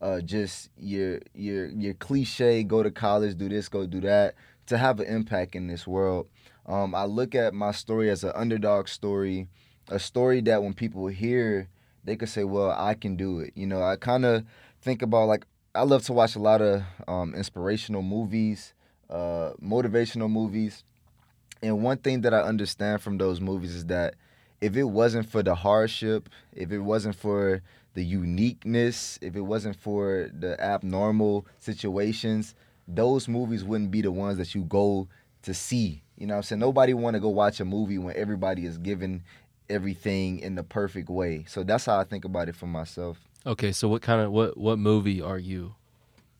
uh, 0.00 0.20
just 0.20 0.70
your 0.76 1.20
your 1.34 1.66
your 1.66 1.94
cliche 1.94 2.62
go 2.62 2.82
to 2.82 2.90
college 2.90 3.36
do 3.36 3.48
this 3.48 3.68
go 3.68 3.86
do 3.86 4.00
that 4.00 4.34
to 4.66 4.78
have 4.78 5.00
an 5.00 5.06
impact 5.06 5.54
in 5.54 5.66
this 5.66 5.86
world. 5.86 6.28
Um, 6.66 6.94
i 6.94 7.04
look 7.04 7.34
at 7.34 7.54
my 7.54 7.72
story 7.72 8.10
as 8.10 8.22
an 8.22 8.32
underdog 8.34 8.88
story 8.88 9.48
a 9.88 9.98
story 9.98 10.40
that 10.42 10.62
when 10.62 10.74
people 10.74 11.06
hear 11.06 11.68
they 12.04 12.14
could 12.16 12.28
say 12.28 12.44
well 12.44 12.70
i 12.70 12.94
can 12.94 13.16
do 13.16 13.40
it. 13.40 13.52
You 13.54 13.66
know 13.66 13.82
i 13.82 13.96
kind 13.96 14.24
of 14.24 14.44
think 14.82 15.02
about 15.02 15.28
like 15.28 15.46
i 15.74 15.82
love 15.82 16.04
to 16.04 16.12
watch 16.12 16.36
a 16.36 16.40
lot 16.40 16.60
of 16.60 16.82
um, 17.06 17.34
inspirational 17.34 18.02
movies 18.02 18.74
uh, 19.10 19.52
motivational 19.62 20.30
movies 20.30 20.84
and 21.62 21.82
one 21.82 21.96
thing 21.96 22.20
that 22.20 22.34
i 22.34 22.40
understand 22.40 23.00
from 23.00 23.18
those 23.18 23.40
movies 23.40 23.74
is 23.74 23.86
that 23.86 24.14
if 24.60 24.76
it 24.76 24.84
wasn't 24.84 25.26
for 25.28 25.42
the 25.42 25.54
hardship 25.54 26.28
if 26.54 26.70
it 26.72 26.80
wasn't 26.80 27.14
for 27.14 27.62
the 27.98 28.04
uniqueness, 28.04 29.18
if 29.22 29.34
it 29.34 29.40
wasn't 29.40 29.74
for 29.74 30.30
the 30.38 30.60
abnormal 30.62 31.44
situations, 31.58 32.54
those 32.86 33.26
movies 33.26 33.64
wouldn't 33.64 33.90
be 33.90 34.00
the 34.02 34.12
ones 34.12 34.38
that 34.38 34.54
you 34.54 34.62
go 34.62 35.08
to 35.42 35.52
see. 35.52 36.00
You 36.16 36.28
know 36.28 36.34
what 36.34 36.38
I'm 36.38 36.42
saying? 36.44 36.60
Nobody 36.60 36.94
want 36.94 37.14
to 37.14 37.20
go 37.20 37.28
watch 37.28 37.58
a 37.58 37.64
movie 37.64 37.98
when 37.98 38.16
everybody 38.16 38.66
is 38.66 38.78
given 38.78 39.24
everything 39.68 40.38
in 40.38 40.54
the 40.54 40.62
perfect 40.62 41.08
way. 41.08 41.44
So 41.48 41.64
that's 41.64 41.86
how 41.86 41.98
I 41.98 42.04
think 42.04 42.24
about 42.24 42.48
it 42.48 42.54
for 42.54 42.66
myself. 42.66 43.18
Okay, 43.44 43.72
so 43.72 43.88
what 43.88 44.02
kind 44.02 44.20
of 44.20 44.30
what 44.30 44.56
what 44.56 44.78
movie 44.78 45.20
are 45.20 45.38
you? 45.38 45.74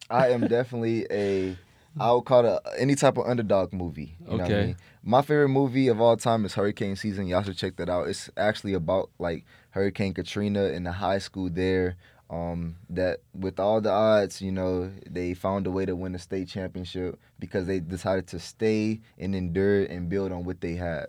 I 0.08 0.28
am 0.28 0.46
definitely 0.46 1.06
a 1.10 1.56
I 2.00 2.12
would 2.12 2.24
call 2.24 2.44
it 2.46 2.62
any 2.78 2.94
type 2.94 3.16
of 3.18 3.26
underdog 3.26 3.72
movie. 3.72 4.16
You 4.20 4.26
know 4.26 4.32
what 4.32 4.40
I 4.40 4.44
Okay. 4.54 4.66
mean? 4.66 4.76
My 5.02 5.22
favorite 5.22 5.48
movie 5.48 5.88
of 5.88 6.00
all 6.00 6.16
time 6.16 6.44
is 6.44 6.54
Hurricane 6.54 6.96
Season. 6.96 7.26
Y'all 7.26 7.42
should 7.42 7.56
check 7.56 7.76
that 7.76 7.88
out. 7.88 8.08
It's 8.08 8.30
actually 8.36 8.74
about 8.74 9.10
like 9.18 9.44
Hurricane 9.70 10.14
Katrina 10.14 10.64
in 10.66 10.84
the 10.84 10.92
high 10.92 11.18
school 11.18 11.48
there. 11.50 11.96
Um, 12.30 12.76
that 12.90 13.20
with 13.32 13.58
all 13.58 13.80
the 13.80 13.90
odds, 13.90 14.42
you 14.42 14.52
know, 14.52 14.92
they 15.08 15.32
found 15.32 15.66
a 15.66 15.70
way 15.70 15.86
to 15.86 15.96
win 15.96 16.12
the 16.12 16.18
state 16.18 16.46
championship 16.48 17.18
because 17.38 17.66
they 17.66 17.80
decided 17.80 18.26
to 18.28 18.38
stay 18.38 19.00
and 19.18 19.34
endure 19.34 19.84
and 19.84 20.10
build 20.10 20.30
on 20.32 20.44
what 20.44 20.60
they 20.60 20.74
had. 20.74 21.06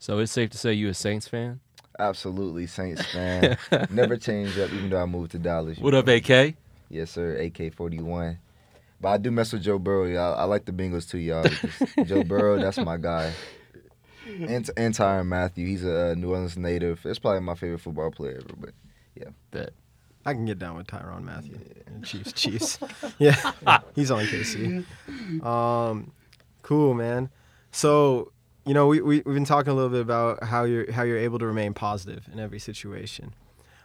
So 0.00 0.18
it's 0.18 0.32
safe 0.32 0.50
to 0.50 0.58
say 0.58 0.72
you 0.72 0.88
a 0.88 0.94
Saints 0.94 1.28
fan. 1.28 1.60
Absolutely, 2.00 2.66
Saints 2.66 3.04
fan. 3.12 3.56
Never 3.90 4.16
changed 4.16 4.58
up, 4.58 4.72
even 4.72 4.90
though 4.90 5.00
I 5.00 5.06
moved 5.06 5.30
to 5.32 5.38
Dallas. 5.38 5.78
What 5.78 5.94
up. 5.94 6.08
AK? 6.08 6.56
Yes, 6.88 7.12
sir. 7.12 7.36
AK 7.36 7.72
forty 7.74 8.00
one. 8.00 8.38
But 9.00 9.08
I 9.08 9.16
do 9.16 9.30
mess 9.30 9.52
with 9.52 9.62
Joe 9.62 9.78
Burrow, 9.78 10.04
y'all. 10.04 10.34
I 10.38 10.44
like 10.44 10.66
the 10.66 10.72
Bengals 10.72 11.08
too, 11.08 11.18
y'all. 11.18 11.46
Joe 12.04 12.22
Burrow, 12.22 12.58
that's 12.58 12.78
my 12.78 12.98
guy. 12.98 13.32
And, 14.26 14.70
and 14.76 14.94
Tyrann 14.94 15.26
Mathieu, 15.26 15.66
he's 15.66 15.84
a 15.84 16.10
uh, 16.10 16.14
New 16.14 16.30
Orleans 16.30 16.56
native. 16.56 17.00
That's 17.02 17.18
probably 17.18 17.40
my 17.40 17.54
favorite 17.54 17.80
football 17.80 18.10
player 18.10 18.40
ever. 18.42 18.54
But 18.56 18.70
yeah, 19.14 19.30
that 19.52 19.72
I 20.24 20.34
can 20.34 20.44
get 20.44 20.58
down 20.58 20.76
with 20.76 20.86
Tyrann 20.86 21.24
Mathieu. 21.24 21.58
and 21.86 22.04
Chiefs, 22.04 22.32
Chiefs. 22.32 22.78
yeah, 23.18 23.80
he's 23.94 24.10
on 24.10 24.24
KC. 24.24 24.84
Um, 25.44 26.12
cool, 26.62 26.94
man. 26.94 27.30
So, 27.72 28.32
you 28.66 28.74
know, 28.74 28.86
we, 28.86 29.00
we 29.00 29.22
we've 29.24 29.34
been 29.34 29.44
talking 29.44 29.72
a 29.72 29.74
little 29.74 29.90
bit 29.90 30.02
about 30.02 30.44
how 30.44 30.64
you're 30.64 30.90
how 30.92 31.02
you're 31.02 31.18
able 31.18 31.38
to 31.38 31.46
remain 31.46 31.72
positive 31.74 32.28
in 32.32 32.38
every 32.38 32.58
situation, 32.58 33.34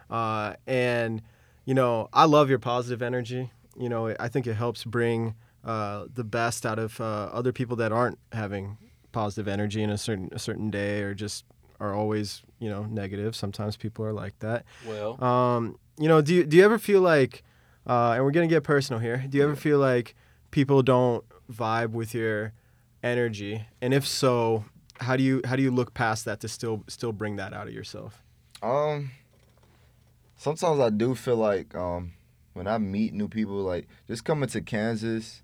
uh, 0.10 0.56
and 0.68 1.22
you 1.66 1.74
know, 1.74 2.10
I 2.14 2.26
love 2.26 2.50
your 2.50 2.60
positive 2.60 3.02
energy. 3.02 3.52
You 3.78 3.90
know, 3.90 4.16
I 4.20 4.28
think 4.30 4.48
it 4.48 4.54
helps 4.56 4.84
bring 4.84 5.36
uh, 5.64 6.06
the 6.14 6.24
best 6.24 6.66
out 6.66 6.80
of 6.80 7.00
uh, 7.02 7.30
other 7.34 7.52
people 7.52 7.76
that 7.78 7.92
aren't 7.92 8.20
having 8.32 8.78
positive 9.12 9.48
energy 9.48 9.82
in 9.82 9.90
a 9.90 9.98
certain 9.98 10.30
a 10.32 10.40
certain 10.40 10.70
day 10.70 11.02
or 11.02 11.14
just 11.14 11.46
are 11.80 11.94
always 11.94 12.44
you 12.60 12.70
know 12.70 12.84
negative. 12.86 13.36
Sometimes 13.36 13.76
people 13.78 14.06
are 14.06 14.14
like 14.14 14.38
that. 14.40 14.64
Well, 14.88 15.22
Um, 15.24 15.78
you 15.98 16.08
know, 16.08 16.22
do 16.22 16.34
you, 16.36 16.44
do 16.46 16.58
you 16.58 16.64
ever 16.64 16.78
feel 16.78 17.02
like, 17.02 17.44
uh, 17.88 18.12
and 18.16 18.24
we're 18.24 18.32
gonna 18.32 18.48
get 18.48 18.64
personal 18.64 19.00
here. 19.00 19.26
Do 19.30 19.38
you 19.38 19.44
ever 19.44 19.56
feel 19.56 19.80
like 19.80 20.16
people 20.52 20.82
don't 20.84 21.24
vibe 21.52 21.92
with 21.92 22.14
your 22.14 22.54
energy? 23.04 23.66
And 23.82 23.94
if 23.94 24.06
so, 24.08 24.66
how 25.00 25.16
do 25.18 25.24
you 25.24 25.42
how 25.46 25.56
do 25.56 25.64
you 25.64 25.72
look 25.72 25.94
past 25.94 26.26
that 26.26 26.40
to 26.42 26.48
still 26.48 26.84
still 26.88 27.12
bring 27.12 27.36
that 27.38 27.54
out 27.54 27.68
of 27.68 27.74
yourself? 27.74 28.22
um, 28.64 29.12
sometimes 30.38 30.80
I 30.80 30.90
do 30.90 31.16
feel 31.16 31.36
like 31.38 31.76
um, 31.76 32.14
when 32.56 32.68
I 32.68 32.78
meet 32.78 33.14
new 33.14 33.28
people, 33.28 33.58
like 33.58 33.88
just 34.08 34.24
coming 34.24 34.48
to 34.50 34.62
Kansas, 34.62 35.44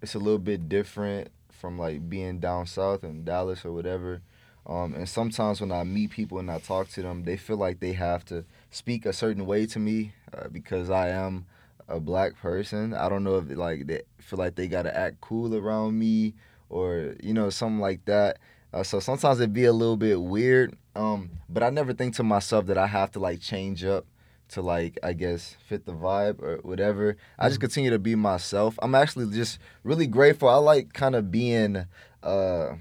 it's 0.00 0.14
a 0.14 0.20
little 0.20 0.38
bit 0.38 0.68
different 0.68 1.28
from 1.50 1.78
like 1.78 2.08
being 2.08 2.38
down 2.38 2.66
south 2.66 3.02
in 3.02 3.24
Dallas 3.24 3.64
or 3.64 3.72
whatever. 3.72 4.22
Um, 4.64 4.94
and 4.94 5.08
sometimes 5.08 5.60
when 5.60 5.72
I 5.72 5.82
meet 5.82 6.10
people 6.10 6.38
and 6.38 6.48
I 6.50 6.58
talk 6.58 6.88
to 6.90 7.02
them, 7.02 7.24
they 7.24 7.36
feel 7.36 7.56
like 7.56 7.80
they 7.80 7.92
have 7.94 8.24
to 8.26 8.44
speak 8.70 9.04
a 9.04 9.12
certain 9.12 9.46
way 9.46 9.66
to 9.66 9.80
me 9.80 10.12
uh, 10.32 10.46
because 10.48 10.90
I 10.90 11.08
am 11.08 11.46
a 11.88 11.98
black 11.98 12.36
person. 12.36 12.94
I 12.94 13.08
don't 13.08 13.24
know 13.24 13.38
if 13.38 13.50
like 13.50 13.88
they 13.88 14.02
feel 14.18 14.38
like 14.38 14.54
they 14.54 14.68
gotta 14.68 14.96
act 14.96 15.20
cool 15.20 15.56
around 15.56 15.98
me 15.98 16.34
or 16.70 17.16
you 17.20 17.34
know 17.34 17.50
something 17.50 17.80
like 17.80 18.04
that. 18.04 18.38
Uh, 18.72 18.84
so 18.84 19.00
sometimes 19.00 19.40
it'd 19.40 19.52
be 19.52 19.64
a 19.64 19.72
little 19.72 19.96
bit 19.96 20.22
weird. 20.22 20.76
Um, 20.94 21.30
but 21.48 21.64
I 21.64 21.70
never 21.70 21.92
think 21.92 22.14
to 22.14 22.22
myself 22.22 22.66
that 22.66 22.78
I 22.78 22.86
have 22.86 23.10
to 23.12 23.18
like 23.18 23.40
change 23.40 23.84
up 23.84 24.06
to 24.48 24.62
like 24.62 24.98
I 25.02 25.12
guess 25.12 25.56
fit 25.66 25.86
the 25.86 25.92
vibe 25.92 26.40
or 26.42 26.58
whatever. 26.62 27.16
I 27.38 27.48
just 27.48 27.60
continue 27.60 27.90
to 27.90 27.98
be 27.98 28.14
myself. 28.14 28.78
I'm 28.82 28.94
actually 28.94 29.34
just 29.34 29.58
really 29.82 30.06
grateful. 30.06 30.48
I 30.48 30.56
like 30.56 30.92
kind 30.92 31.14
of 31.14 31.30
being 31.30 31.86
uh 32.22 32.74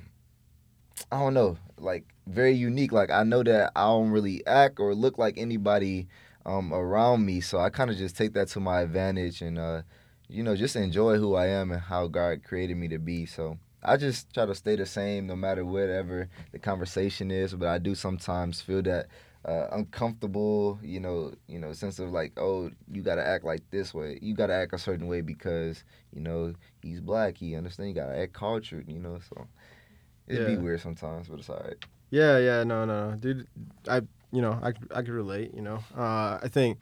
I 1.12 1.20
don't 1.20 1.34
know, 1.34 1.58
like 1.78 2.06
very 2.28 2.54
unique. 2.54 2.92
Like 2.92 3.12
I 3.12 3.24
know 3.24 3.44
that 3.44 3.72
I 3.76 3.86
don't 3.86 4.12
really 4.12 4.46
act 4.46 4.80
or 4.80 4.94
look 4.94 5.18
like 5.18 5.38
anybody 5.38 6.08
um 6.46 6.74
around 6.74 7.26
me, 7.26 7.42
so 7.42 7.60
I 7.60 7.70
kind 7.70 7.90
of 7.90 7.98
just 7.98 8.18
take 8.18 8.34
that 8.34 8.50
to 8.50 8.60
my 8.60 8.82
advantage 8.82 9.42
and 9.42 9.58
uh 9.58 9.82
you 10.30 10.42
know, 10.42 10.56
just 10.56 10.76
enjoy 10.76 11.18
who 11.18 11.36
I 11.36 11.48
am 11.48 11.72
and 11.72 11.82
how 11.82 12.08
God 12.08 12.44
created 12.44 12.78
me 12.78 12.88
to 12.88 12.98
be. 12.98 13.26
So 13.26 13.60
I 13.84 13.98
just 13.98 14.34
try 14.34 14.46
to 14.46 14.56
stay 14.56 14.76
the 14.76 14.86
same 14.86 15.28
no 15.28 15.36
matter 15.36 15.66
whatever 15.66 16.30
the 16.52 16.60
conversation 16.60 17.30
is, 17.30 17.54
but 17.54 17.68
I 17.68 17.78
do 17.78 17.96
sometimes 17.96 18.62
feel 18.62 18.82
that 18.84 19.08
uh, 19.46 19.68
uncomfortable, 19.72 20.80
you 20.82 21.00
know, 21.00 21.34
you 21.48 21.60
know, 21.60 21.74
sense 21.74 22.00
of 22.00 22.12
like, 22.12 22.32
oh, 22.38 22.72
you 22.92 23.02
gotta 23.02 23.26
act 23.26 23.44
like 23.44 23.62
this 23.72 23.94
way. 23.94 24.18
You 24.22 24.36
gotta 24.36 24.54
act 24.54 24.74
a 24.74 24.78
certain 24.78 25.08
way 25.08 25.22
because, 25.22 25.84
you 26.14 26.22
know, 26.22 26.54
he's 26.82 27.02
black. 27.02 27.38
He 27.38 27.56
understand. 27.56 27.90
You 27.90 27.96
gotta 27.96 28.18
act 28.18 28.34
cultured, 28.34 28.88
you 28.88 29.00
know. 29.00 29.20
So 29.30 29.48
it'd 30.28 30.46
be 30.46 30.58
weird 30.58 30.82
sometimes, 30.82 31.28
but 31.28 31.40
it's 31.40 31.50
alright. 31.50 31.76
Yeah, 32.10 32.38
yeah, 32.38 32.64
no, 32.64 32.86
no, 32.86 33.10
no, 33.10 33.16
dude. 33.16 33.48
I, 33.90 34.02
you 34.32 34.42
know, 34.42 34.60
I, 34.62 34.74
I 34.92 35.02
could 35.02 35.10
relate. 35.10 35.54
You 35.54 35.62
know, 35.62 35.80
uh, 35.98 36.40
I 36.42 36.48
think, 36.50 36.78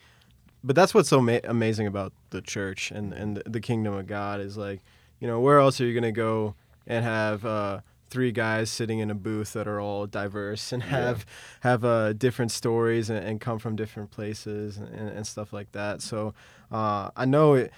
but 0.63 0.75
that's 0.75 0.93
what's 0.93 1.09
so 1.09 1.21
ma- 1.21 1.39
amazing 1.43 1.87
about 1.87 2.13
the 2.29 2.41
church 2.41 2.91
and 2.91 3.13
and 3.13 3.37
the, 3.37 3.49
the 3.49 3.59
kingdom 3.59 3.95
of 3.95 4.07
God 4.07 4.39
is 4.39 4.57
like, 4.57 4.81
you 5.19 5.27
know, 5.27 5.39
where 5.39 5.59
else 5.59 5.81
are 5.81 5.85
you 5.85 5.95
gonna 5.95 6.11
go 6.11 6.53
and 6.85 7.03
have 7.03 7.43
uh, 7.45 7.79
three 8.11 8.31
guys 8.31 8.69
sitting 8.69 8.99
in 8.99 9.09
a 9.09 9.15
booth 9.15 9.53
that 9.53 9.67
are 9.67 9.79
all 9.79 10.05
diverse 10.05 10.71
and 10.71 10.83
Yeah. 10.83 10.89
have 10.89 11.25
have 11.61 11.83
uh, 11.83 12.13
different 12.13 12.51
stories 12.51 13.09
and, 13.09 13.25
and 13.25 13.41
come 13.41 13.57
from 13.57 13.75
different 13.75 14.11
places 14.11 14.77
and, 14.77 15.09
and 15.09 15.25
stuff 15.25 15.51
like 15.53 15.71
that. 15.71 16.01
So 16.03 16.33
uh, 16.71 17.09
I 17.15 17.25
know 17.25 17.55
it. 17.55 17.71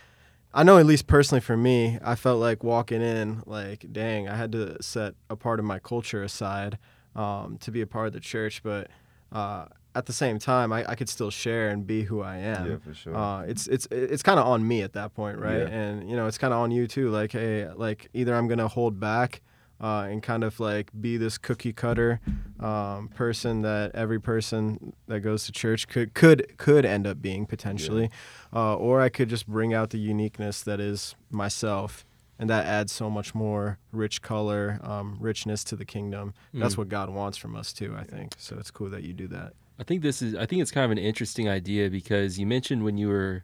I 0.56 0.62
know 0.64 0.78
at 0.78 0.86
least 0.86 1.08
personally 1.08 1.42
for 1.42 1.58
me, 1.58 1.98
I 2.04 2.14
felt 2.16 2.40
like 2.40 2.64
walking 2.64 3.02
in, 3.02 3.42
like, 3.48 3.88
dang, 3.92 4.30
I 4.30 4.36
had 4.36 4.52
to 4.52 4.78
set 4.84 5.16
a 5.28 5.36
part 5.36 5.60
of 5.60 5.66
my 5.66 5.80
culture 5.80 6.22
aside 6.22 6.78
um, 7.16 7.58
to 7.62 7.72
be 7.72 7.82
a 7.82 7.88
part 7.88 8.06
of 8.06 8.14
the 8.14 8.20
church, 8.20 8.62
but 8.62 8.88
uh, 9.32 9.66
at 9.96 10.06
the 10.06 10.14
same 10.14 10.38
time, 10.38 10.72
I, 10.72 10.86
I 10.92 10.94
could 10.96 11.10
still 11.10 11.32
share 11.32 11.70
and 11.70 11.88
be 11.88 12.04
who 12.04 12.22
I 12.22 12.38
am. 12.38 12.70
Yeah, 12.70 12.78
for 12.78 12.94
sure. 12.94 13.16
Uh, 13.16 13.42
it's 13.44 13.66
it's 13.68 13.88
it's 13.92 14.22
kind 14.22 14.40
of 14.40 14.46
on 14.46 14.68
me 14.68 14.84
at 14.84 14.94
that 14.94 15.16
point, 15.16 15.40
right? 15.40 15.60
Yeah. 15.62 15.68
And 15.80 16.08
you 16.10 16.16
know, 16.16 16.28
it's 16.28 16.38
kind 16.38 16.54
of 16.54 16.60
on 16.60 16.70
you 16.70 16.86
too. 16.88 17.10
Like, 17.10 17.32
hey, 17.32 17.68
like 17.76 18.10
either 18.14 18.36
I'm 18.36 18.48
gonna 18.48 18.68
hold 18.68 19.00
back 19.00 19.42
uh, 19.84 20.08
and 20.10 20.24
kind 20.24 20.44
of 20.44 20.60
like 20.60 20.90
be 21.00 21.18
this 21.18 21.38
cookie 21.38 21.74
cutter 21.74 22.20
um, 22.60 23.10
person 23.10 23.62
that 23.64 23.92
every 23.94 24.20
person 24.20 24.94
that 25.08 25.20
goes 25.20 25.46
to 25.46 25.52
church 25.52 25.88
could 25.88 26.14
could 26.14 26.58
could 26.58 26.86
end 26.86 27.06
up 27.06 27.22
being 27.22 27.46
potentially, 27.46 28.10
uh, 28.56 28.76
or 28.78 29.02
I 29.02 29.10
could 29.10 29.28
just 29.30 29.46
bring 29.46 29.74
out 29.74 29.90
the 29.90 30.00
uniqueness 30.00 30.64
that 30.64 30.80
is 30.80 31.16
myself. 31.30 32.06
And 32.40 32.50
that 32.50 32.66
adds 32.66 32.92
so 32.92 33.10
much 33.12 33.36
more 33.36 33.78
rich 33.92 34.22
color, 34.22 34.80
um, 34.84 35.18
richness 35.20 35.64
to 35.66 35.76
the 35.76 35.86
kingdom. 35.86 36.34
That's 36.54 36.74
Mm. 36.74 36.80
what 36.80 36.90
God 36.90 37.10
wants 37.12 37.38
from 37.38 37.56
us 37.56 37.72
too, 37.72 37.96
I 37.96 38.04
think. 38.04 38.34
So 38.40 38.58
it's 38.58 38.72
cool 38.72 38.90
that 38.90 39.04
you 39.04 39.14
do 39.14 39.28
that. 39.28 39.54
I 39.80 39.84
think 39.84 40.02
this 40.02 40.22
is. 40.22 40.34
I 40.36 40.46
think 40.48 40.62
it's 40.62 40.72
kind 40.72 40.84
of 40.86 40.92
an 40.92 40.98
interesting 40.98 41.48
idea 41.48 41.90
because 41.90 42.40
you 42.40 42.46
mentioned 42.48 42.84
when 42.84 42.98
you 42.98 43.08
were 43.10 43.44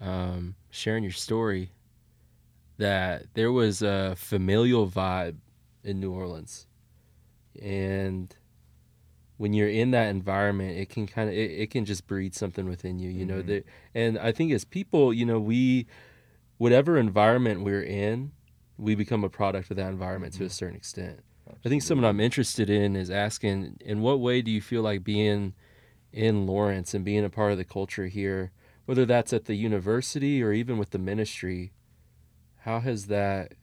um, 0.00 0.54
sharing 0.70 1.02
your 1.04 1.12
story 1.12 1.70
that 2.78 3.26
there 3.34 3.52
was 3.52 3.82
a 3.82 4.14
familial 4.16 4.88
vibe 4.88 5.36
in 5.84 6.00
New 6.00 6.12
Orleans, 6.12 6.66
and 7.60 8.34
when 9.36 9.52
you're 9.52 9.68
in 9.68 9.90
that 9.90 10.08
environment, 10.08 10.78
it 10.78 10.88
can 10.88 11.06
kind 11.06 11.28
of 11.28 11.34
it, 11.34 11.50
it 11.50 11.70
can 11.70 11.84
just 11.84 12.06
breed 12.06 12.34
something 12.34 12.66
within 12.68 12.98
you. 12.98 13.10
You 13.10 13.26
know 13.26 13.42
Mhm. 13.42 13.46
that, 13.46 13.64
and 13.94 14.18
I 14.18 14.32
think 14.32 14.52
as 14.52 14.64
people, 14.64 15.12
you 15.12 15.26
know, 15.26 15.40
we 15.40 15.86
whatever 16.56 16.96
environment 16.96 17.62
we're 17.62 17.82
in, 17.82 18.32
we 18.78 18.94
become 18.94 19.24
a 19.24 19.28
product 19.28 19.70
of 19.70 19.76
that 19.76 19.90
environment 19.90 20.34
to 20.34 20.44
a 20.44 20.50
certain 20.50 20.76
extent. 20.76 21.20
I 21.64 21.68
think 21.68 21.82
something 21.82 22.04
I'm 22.04 22.20
interested 22.20 22.70
in 22.70 22.96
is 22.96 23.10
asking 23.10 23.78
in 23.80 24.00
what 24.00 24.20
way 24.20 24.42
do 24.42 24.50
you 24.50 24.60
feel 24.60 24.82
like 24.82 25.04
being 25.04 25.54
in 26.12 26.46
Lawrence 26.46 26.94
and 26.94 27.04
being 27.04 27.24
a 27.24 27.30
part 27.30 27.52
of 27.52 27.58
the 27.58 27.64
culture 27.64 28.06
here, 28.06 28.52
whether 28.86 29.04
that's 29.04 29.32
at 29.32 29.46
the 29.46 29.54
university 29.54 30.42
or 30.42 30.52
even 30.52 30.78
with 30.78 30.90
the 30.90 30.98
ministry, 30.98 31.72
how 32.60 32.80
has 32.80 33.06
that 33.06 33.54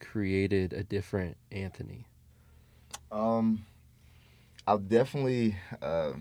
created 0.00 0.72
a 0.72 0.82
different 0.82 1.36
Anthony? 1.52 2.06
Um, 3.12 3.66
I've 4.66 4.88
definitely, 4.88 5.56
uh, 5.82 6.12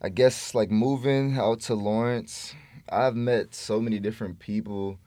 I 0.00 0.08
guess, 0.08 0.54
like 0.54 0.70
moving 0.70 1.38
out 1.38 1.60
to 1.62 1.74
Lawrence. 1.74 2.54
I've 2.88 3.16
met 3.16 3.54
so 3.54 3.80
many 3.80 3.98
different 3.98 4.38
people, 4.38 4.98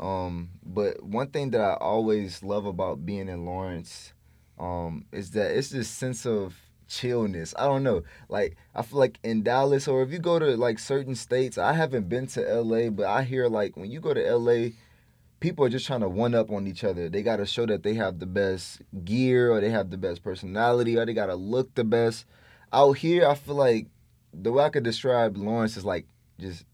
um, 0.00 0.50
but 0.64 1.02
one 1.02 1.28
thing 1.28 1.50
that 1.50 1.60
I 1.60 1.74
always 1.74 2.42
love 2.42 2.66
about 2.66 3.04
being 3.04 3.28
in 3.28 3.44
Lawrence, 3.44 4.12
um, 4.58 5.04
is 5.12 5.30
that 5.32 5.56
it's 5.56 5.70
this 5.70 5.88
sense 5.88 6.26
of 6.26 6.56
chillness. 6.88 7.54
I 7.56 7.66
don't 7.66 7.82
know, 7.82 8.02
like 8.28 8.56
I 8.74 8.82
feel 8.82 8.98
like 8.98 9.18
in 9.22 9.42
Dallas 9.42 9.86
or 9.86 10.02
if 10.02 10.10
you 10.10 10.18
go 10.18 10.38
to 10.38 10.56
like 10.56 10.78
certain 10.78 11.14
states, 11.14 11.58
I 11.58 11.74
haven't 11.74 12.08
been 12.08 12.26
to 12.28 12.40
LA, 12.40 12.90
but 12.90 13.06
I 13.06 13.22
hear 13.22 13.46
like 13.46 13.76
when 13.76 13.90
you 13.90 14.00
go 14.00 14.14
to 14.14 14.36
LA 14.36 14.70
people 15.40 15.64
are 15.64 15.68
just 15.68 15.86
trying 15.86 16.00
to 16.00 16.08
one 16.08 16.34
up 16.34 16.50
on 16.50 16.66
each 16.66 16.84
other. 16.84 17.08
They 17.08 17.22
got 17.22 17.36
to 17.36 17.46
show 17.46 17.66
that 17.66 17.82
they 17.82 17.94
have 17.94 18.18
the 18.18 18.26
best 18.26 18.82
gear 19.04 19.50
or 19.52 19.60
they 19.60 19.70
have 19.70 19.90
the 19.90 19.96
best 19.96 20.22
personality 20.22 20.96
or 20.96 21.06
they 21.06 21.14
got 21.14 21.26
to 21.26 21.34
look 21.34 21.74
the 21.74 21.84
best. 21.84 22.26
Out 22.72 22.98
here, 22.98 23.26
I 23.26 23.34
feel 23.34 23.54
like 23.54 23.86
the 24.32 24.52
way 24.52 24.64
I 24.64 24.68
could 24.68 24.84
describe 24.84 25.36
Lawrence 25.36 25.76
is 25.76 25.84
like 25.84 26.06
just 26.38 26.64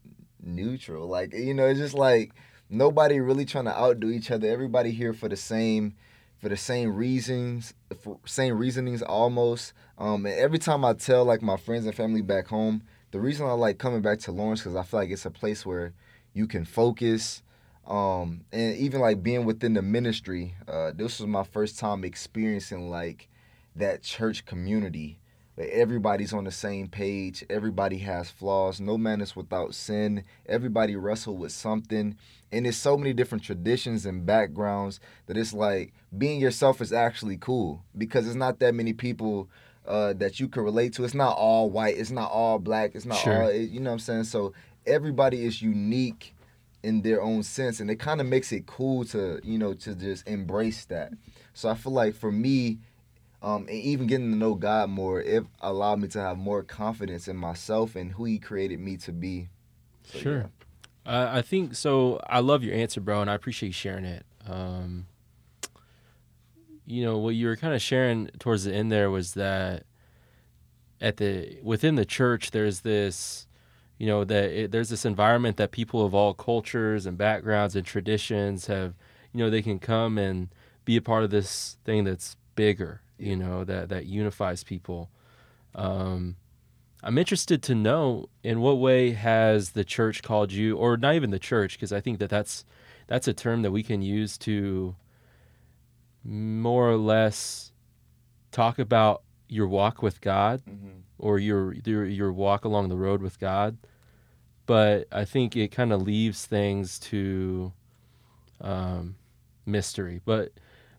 neutral. 0.43 1.07
Like, 1.07 1.33
you 1.33 1.53
know, 1.53 1.67
it's 1.67 1.79
just 1.79 1.93
like 1.95 2.33
nobody 2.69 3.19
really 3.19 3.45
trying 3.45 3.65
to 3.65 3.77
outdo 3.77 4.09
each 4.09 4.31
other. 4.31 4.49
Everybody 4.49 4.91
here 4.91 5.13
for 5.13 5.29
the 5.29 5.37
same 5.37 5.95
for 6.37 6.49
the 6.49 6.57
same 6.57 6.93
reasons, 6.93 7.73
for 8.01 8.19
same 8.25 8.57
reasonings 8.57 9.01
almost. 9.01 9.73
Um, 9.97 10.25
and 10.25 10.37
every 10.37 10.59
time 10.59 10.83
I 10.83 10.93
tell 10.93 11.23
like 11.23 11.41
my 11.41 11.57
friends 11.57 11.85
and 11.85 11.95
family 11.95 12.21
back 12.21 12.47
home, 12.47 12.83
the 13.11 13.19
reason 13.19 13.47
I 13.47 13.53
like 13.53 13.77
coming 13.77 14.01
back 14.01 14.19
to 14.19 14.31
Lawrence 14.31 14.61
because 14.61 14.75
I 14.75 14.83
feel 14.83 14.99
like 14.99 15.09
it's 15.09 15.25
a 15.25 15.31
place 15.31 15.65
where 15.65 15.93
you 16.33 16.45
can 16.45 16.65
focus 16.65 17.41
um 17.87 18.41
and 18.51 18.75
even 18.77 18.99
like 19.01 19.21
being 19.21 19.45
within 19.45 19.73
the 19.73 19.81
ministry 19.81 20.55
uh 20.67 20.91
this 20.95 21.19
was 21.19 21.27
my 21.27 21.43
first 21.43 21.77
time 21.77 22.03
experiencing 22.03 22.89
like 22.89 23.29
that 23.75 24.01
church 24.03 24.45
community. 24.45 25.19
Where 25.55 25.71
everybody's 25.71 26.33
on 26.33 26.43
the 26.43 26.51
same 26.51 26.89
page. 26.89 27.45
Everybody 27.49 27.99
has 27.99 28.29
flaws. 28.29 28.81
No 28.81 28.97
man 28.97 29.21
is 29.21 29.37
without 29.37 29.73
sin. 29.73 30.25
Everybody 30.47 30.97
wrestle 30.97 31.37
with 31.37 31.53
something. 31.53 32.17
And 32.51 32.65
there's 32.65 32.75
so 32.75 32.97
many 32.97 33.13
different 33.13 33.43
traditions 33.45 34.05
and 34.05 34.25
backgrounds 34.25 34.99
that 35.27 35.37
it's 35.37 35.53
like 35.53 35.93
being 36.17 36.41
yourself 36.41 36.81
is 36.81 36.91
actually 36.91 37.37
cool 37.37 37.83
because 37.97 38.27
it's 38.27 38.35
not 38.35 38.59
that 38.59 38.75
many 38.75 38.91
people 38.91 39.47
uh 39.87 40.11
that 40.13 40.41
you 40.41 40.49
can 40.49 40.63
relate 40.63 40.91
to. 40.93 41.05
It's 41.05 41.13
not 41.13 41.37
all 41.37 41.69
white. 41.69 41.97
It's 41.97 42.11
not 42.11 42.31
all 42.31 42.59
black. 42.59 42.91
It's 42.93 43.05
not 43.05 43.19
Sure. 43.19 43.43
all 43.43 43.51
you 43.53 43.79
know 43.79 43.91
what 43.91 43.93
i'm 43.93 43.99
saying? 43.99 44.23
So 44.25 44.51
everybody 44.85 45.45
is 45.45 45.61
unique 45.61 46.34
in 46.85 47.01
their 47.01 47.21
own 47.21 47.41
sense 47.41 47.79
and 47.79 47.89
it 47.89 47.95
kind 47.95 48.21
of 48.21 48.27
makes 48.27 48.51
it 48.51 48.65
cool 48.67 49.03
to 49.03 49.39
you 49.43 49.57
know 49.57 49.73
to 49.73 49.95
just 49.95 50.27
embrace 50.27 50.85
that 50.85 51.11
so 51.53 51.67
i 51.67 51.73
feel 51.73 51.91
like 51.91 52.13
for 52.13 52.31
me 52.31 52.77
um 53.41 53.61
and 53.67 53.71
even 53.71 54.05
getting 54.05 54.31
to 54.31 54.37
know 54.37 54.53
god 54.53 54.89
more 54.89 55.19
it 55.19 55.43
allowed 55.61 55.99
me 55.99 56.07
to 56.07 56.19
have 56.21 56.37
more 56.37 56.61
confidence 56.61 57.27
in 57.27 57.35
myself 57.35 57.95
and 57.95 58.11
who 58.13 58.25
he 58.25 58.37
created 58.37 58.79
me 58.79 58.95
to 58.97 59.11
be 59.11 59.47
So, 60.03 60.19
Sure. 60.19 60.49
Uh, 61.07 61.29
I 61.33 61.41
think 61.41 61.75
so. 61.75 62.19
I 62.27 62.39
love 62.39 62.63
your 62.63 62.73
answer, 62.73 62.99
bro, 62.99 63.21
and 63.21 63.29
I 63.29 63.35
appreciate 63.35 63.69
you 63.69 63.73
sharing 63.73 64.05
it. 64.05 64.25
Um, 64.47 65.05
you 66.87 67.03
know 67.03 67.17
what 67.17 67.35
you 67.35 67.47
were 67.47 67.55
kind 67.55 67.73
of 67.75 67.81
sharing 67.81 68.27
towards 68.39 68.63
the 68.63 68.73
end 68.73 68.91
there 68.91 69.09
was 69.11 69.33
that 69.33 69.83
at 71.01 71.17
the 71.17 71.57
within 71.63 71.95
the 71.95 72.05
church 72.05 72.51
there's 72.51 72.81
this 72.81 73.47
you 73.97 74.07
know 74.07 74.23
that 74.23 74.51
it, 74.51 74.71
there's 74.71 74.89
this 74.89 75.05
environment 75.05 75.57
that 75.57 75.71
people 75.71 76.05
of 76.05 76.13
all 76.13 76.33
cultures 76.33 77.05
and 77.05 77.17
backgrounds 77.17 77.75
and 77.75 77.85
traditions 77.85 78.67
have 78.67 78.93
you 79.33 79.39
know 79.39 79.49
they 79.49 79.61
can 79.61 79.79
come 79.79 80.17
and 80.17 80.49
be 80.83 80.97
a 80.97 81.01
part 81.01 81.23
of 81.23 81.29
this 81.29 81.77
thing 81.85 82.03
that's 82.03 82.35
bigger 82.55 83.01
you 83.17 83.35
know 83.35 83.63
that 83.63 83.89
that 83.89 84.05
unifies 84.05 84.63
people. 84.63 85.09
Um 85.73 86.35
i'm 87.03 87.19
interested 87.19 87.61
to 87.61 87.75
know 87.75 88.27
in 88.43 88.59
what 88.59 88.79
way 88.79 89.11
has 89.11 89.71
the 89.71 89.83
church 89.83 90.23
called 90.23 90.51
you 90.51 90.75
or 90.75 90.97
not 90.97 91.13
even 91.13 91.29
the 91.29 91.37
church 91.37 91.73
because 91.73 91.93
i 91.93 92.01
think 92.01 92.17
that 92.17 92.31
that's 92.31 92.65
that's 93.05 93.27
a 93.27 93.33
term 93.33 93.61
that 93.61 93.69
we 93.71 93.83
can 93.83 94.01
use 94.01 94.39
to 94.39 94.95
more 96.23 96.89
or 96.89 96.97
less 96.97 97.71
talk 98.51 98.79
about 98.79 99.21
your 99.55 99.67
walk 99.67 100.01
with 100.01 100.17
god 100.21 100.61
Mhm. 100.67 101.01
or 101.17 101.39
your 101.39 101.73
your 101.85 102.05
your 102.05 102.31
walk 102.33 102.65
along 102.65 102.89
the 102.89 102.97
road 102.97 103.21
with 103.21 103.39
God. 103.39 103.77
But 104.65 105.07
I 105.11 105.25
think 105.25 105.55
it 105.55 105.69
kind 105.71 105.93
of 105.93 106.01
leaves 106.01 106.45
things 106.45 106.99
to 107.11 107.71
um, 108.61 109.15
mystery. 109.65 110.21
But 110.25 110.51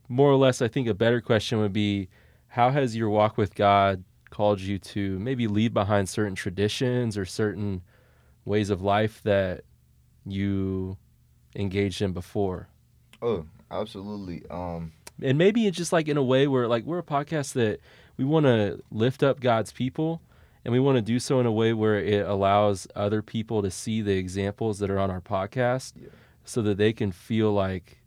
more 0.09 0.31
or 0.31 0.37
less, 0.37 0.62
I 0.62 0.69
think 0.69 0.87
a 0.88 0.95
better 0.95 1.21
question 1.21 1.59
would 1.59 1.73
be, 1.73 2.09
how 2.49 2.71
has 2.71 2.95
your 2.97 3.11
walk 3.11 3.37
with 3.37 3.55
God 3.55 4.05
called 4.31 4.61
you 4.61 4.79
to 4.79 5.19
maybe 5.19 5.47
leave 5.49 5.75
behind 5.75 6.09
certain 6.09 6.35
traditions 6.37 7.19
or 7.19 7.25
certain 7.25 7.83
ways 8.45 8.71
of 8.71 8.83
life 8.83 9.21
that 9.25 9.64
you 10.25 10.97
engaged 11.57 12.01
in 12.03 12.12
before? 12.12 12.69
Oh, 13.21 13.47
absolutely. 13.71 14.45
Um, 14.51 14.92
and 15.21 15.38
maybe 15.38 15.66
it's 15.66 15.77
just 15.77 15.92
like 15.92 16.07
in 16.09 16.16
a 16.16 16.23
way 16.23 16.47
where 16.47 16.69
like 16.69 16.85
we're 16.85 16.99
a 16.99 17.03
podcast 17.03 17.55
that 17.55 17.81
we 18.16 18.24
want 18.24 18.46
to 18.46 18.83
lift 18.90 19.22
up 19.22 19.40
God's 19.40 19.72
people 19.72 20.22
and 20.64 20.72
we 20.72 20.81
want 20.81 20.96
to 20.96 21.02
do 21.02 21.18
so 21.18 21.38
in 21.40 21.46
a 21.46 21.52
way 21.52 21.72
where 21.72 21.98
it 21.98 22.26
allows 22.26 22.87
other 22.96 23.22
people 23.22 23.62
to 23.62 23.70
see 23.70 24.02
the 24.02 24.16
examples 24.16 24.79
that 24.81 24.90
are 24.90 24.98
on 24.98 25.11
our 25.11 25.20
podcast 25.20 25.92
Yeah. 26.00 26.09
so 26.44 26.62
that 26.62 26.76
they 26.79 26.92
can 26.92 27.12
feel 27.12 27.52
like 27.52 27.98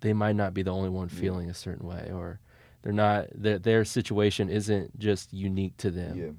they 0.00 0.12
might 0.12 0.36
not 0.36 0.54
be 0.54 0.62
the 0.62 0.70
only 0.72 0.88
one 0.88 1.08
feeling 1.08 1.50
a 1.50 1.54
certain 1.54 1.86
way 1.86 2.10
or 2.12 2.40
they're 2.82 2.92
not 2.92 3.26
that 3.34 3.64
their 3.64 3.84
situation 3.84 4.48
isn't 4.48 4.98
just 4.98 5.32
unique 5.32 5.76
to 5.78 5.90
them. 5.90 6.16
yeah. 6.16 6.30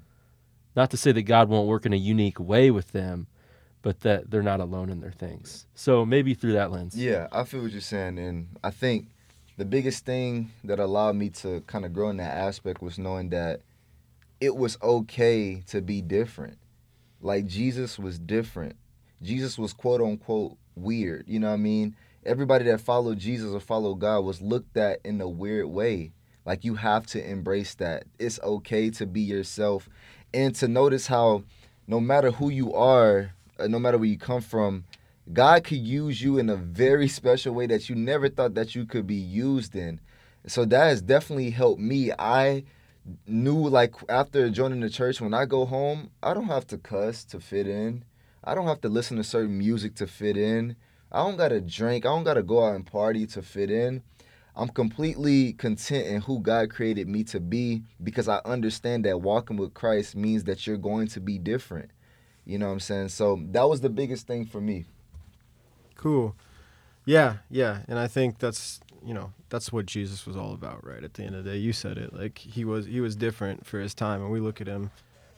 Not 0.74 0.90
to 0.92 0.96
say 0.96 1.12
that 1.12 1.22
God 1.22 1.48
won't 1.48 1.68
work 1.68 1.84
in 1.84 1.92
a 1.92 1.96
unique 1.96 2.38
way 2.40 2.70
with 2.70 2.92
them, 2.92 3.26
but 3.82 4.00
that 4.00 4.30
they're 4.30 4.42
not 4.42 4.60
alone 4.60 4.88
in 4.88 5.00
their 5.00 5.10
things. 5.10 5.66
So 5.74 6.06
maybe 6.06 6.32
through 6.32 6.52
that 6.54 6.70
lens. 6.70 6.96
Yeah, 6.96 7.26
I 7.32 7.44
feel 7.44 7.60
what 7.62 7.72
you're 7.72 7.80
saying, 7.80 8.18
and 8.18 8.56
I 8.62 8.70
think 8.70 9.08
the 9.60 9.66
biggest 9.66 10.06
thing 10.06 10.50
that 10.64 10.80
allowed 10.80 11.16
me 11.16 11.28
to 11.28 11.60
kind 11.66 11.84
of 11.84 11.92
grow 11.92 12.08
in 12.08 12.16
that 12.16 12.34
aspect 12.34 12.80
was 12.80 12.98
knowing 12.98 13.28
that 13.28 13.60
it 14.40 14.56
was 14.56 14.78
okay 14.82 15.62
to 15.66 15.82
be 15.82 16.00
different. 16.00 16.56
Like 17.20 17.46
Jesus 17.46 17.98
was 17.98 18.18
different. 18.18 18.76
Jesus 19.20 19.58
was 19.58 19.74
quote 19.74 20.00
unquote 20.00 20.56
weird. 20.76 21.24
You 21.28 21.40
know 21.40 21.48
what 21.48 21.52
I 21.52 21.58
mean? 21.58 21.94
Everybody 22.24 22.64
that 22.64 22.80
followed 22.80 23.18
Jesus 23.18 23.52
or 23.52 23.60
followed 23.60 23.96
God 23.96 24.20
was 24.20 24.40
looked 24.40 24.78
at 24.78 25.00
in 25.04 25.20
a 25.20 25.28
weird 25.28 25.66
way. 25.66 26.12
Like 26.46 26.64
you 26.64 26.76
have 26.76 27.06
to 27.08 27.22
embrace 27.22 27.74
that. 27.74 28.04
It's 28.18 28.40
okay 28.42 28.88
to 28.88 29.04
be 29.04 29.20
yourself 29.20 29.90
and 30.32 30.54
to 30.54 30.68
notice 30.68 31.06
how 31.06 31.44
no 31.86 32.00
matter 32.00 32.30
who 32.30 32.48
you 32.48 32.72
are, 32.72 33.34
uh, 33.58 33.66
no 33.66 33.78
matter 33.78 33.98
where 33.98 34.08
you 34.08 34.16
come 34.16 34.40
from, 34.40 34.84
God 35.32 35.64
could 35.64 35.78
use 35.78 36.20
you 36.20 36.38
in 36.38 36.48
a 36.48 36.56
very 36.56 37.08
special 37.08 37.54
way 37.54 37.66
that 37.66 37.88
you 37.88 37.94
never 37.94 38.28
thought 38.28 38.54
that 38.54 38.74
you 38.74 38.84
could 38.84 39.06
be 39.06 39.14
used 39.14 39.76
in. 39.76 40.00
So 40.46 40.64
that 40.64 40.84
has 40.84 41.02
definitely 41.02 41.50
helped 41.50 41.80
me. 41.80 42.10
I 42.18 42.64
knew 43.26 43.68
like 43.68 43.94
after 44.08 44.50
joining 44.50 44.80
the 44.80 44.90
church, 44.90 45.20
when 45.20 45.34
I 45.34 45.44
go 45.44 45.66
home, 45.66 46.10
I 46.22 46.34
don't 46.34 46.46
have 46.46 46.66
to 46.68 46.78
cuss 46.78 47.24
to 47.26 47.40
fit 47.40 47.66
in. 47.66 48.04
I 48.42 48.54
don't 48.54 48.66
have 48.66 48.80
to 48.80 48.88
listen 48.88 49.18
to 49.18 49.24
certain 49.24 49.56
music 49.58 49.94
to 49.96 50.06
fit 50.06 50.36
in. 50.36 50.76
I 51.12 51.22
don't 51.22 51.36
gotta 51.36 51.60
drink. 51.60 52.06
I 52.06 52.08
don't 52.08 52.24
gotta 52.24 52.42
go 52.42 52.64
out 52.64 52.74
and 52.74 52.86
party 52.86 53.26
to 53.28 53.42
fit 53.42 53.70
in. 53.70 54.02
I'm 54.56 54.68
completely 54.68 55.52
content 55.52 56.06
in 56.06 56.20
who 56.22 56.40
God 56.40 56.70
created 56.70 57.08
me 57.08 57.24
to 57.24 57.40
be 57.40 57.82
because 58.02 58.28
I 58.28 58.40
understand 58.44 59.04
that 59.04 59.20
walking 59.20 59.56
with 59.56 59.74
Christ 59.74 60.16
means 60.16 60.44
that 60.44 60.66
you're 60.66 60.76
going 60.76 61.06
to 61.08 61.20
be 61.20 61.38
different. 61.38 61.90
You 62.44 62.58
know 62.58 62.66
what 62.66 62.72
I'm 62.72 62.80
saying? 62.80 63.08
So 63.10 63.40
that 63.52 63.68
was 63.68 63.80
the 63.80 63.90
biggest 63.90 64.26
thing 64.26 64.44
for 64.44 64.60
me. 64.60 64.86
Cool. 66.00 66.34
Yeah, 67.04 67.36
yeah, 67.50 67.80
and 67.86 67.98
I 67.98 68.06
think 68.08 68.38
that's 68.38 68.80
you 69.04 69.12
know 69.12 69.34
that's 69.50 69.70
what 69.70 69.84
Jesus 69.84 70.26
was 70.26 70.34
all 70.34 70.54
about, 70.54 70.82
right? 70.82 71.04
At 71.04 71.12
the 71.12 71.24
end 71.24 71.34
of 71.34 71.44
the 71.44 71.50
day, 71.50 71.56
you 71.58 71.74
said 71.74 71.98
it. 71.98 72.14
Like 72.14 72.38
he 72.38 72.64
was 72.64 72.86
he 72.86 73.02
was 73.02 73.14
different 73.16 73.66
for 73.66 73.78
his 73.78 73.92
time, 73.92 74.22
and 74.22 74.30
we 74.30 74.40
look 74.40 74.62
at 74.62 74.66
him 74.66 74.90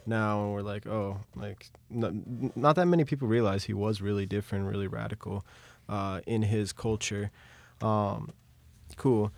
now 0.07 0.45
and 0.45 0.53
we're 0.53 0.63
like, 0.63 0.87
oh, 0.87 1.19
like 1.35 1.67
not, 1.91 2.13
not 2.57 2.77
that 2.77 2.87
many 2.87 3.05
people 3.05 3.27
realize 3.27 3.65
he 3.65 3.73
was 3.73 4.01
really 4.01 4.25
different, 4.25 4.67
really 4.67 4.87
radical 4.87 5.45
uh, 5.89 6.21
in 6.29 6.43
his 6.43 6.73
culture. 6.73 7.33
Um, 7.81 8.31
cool. 8.97 9.33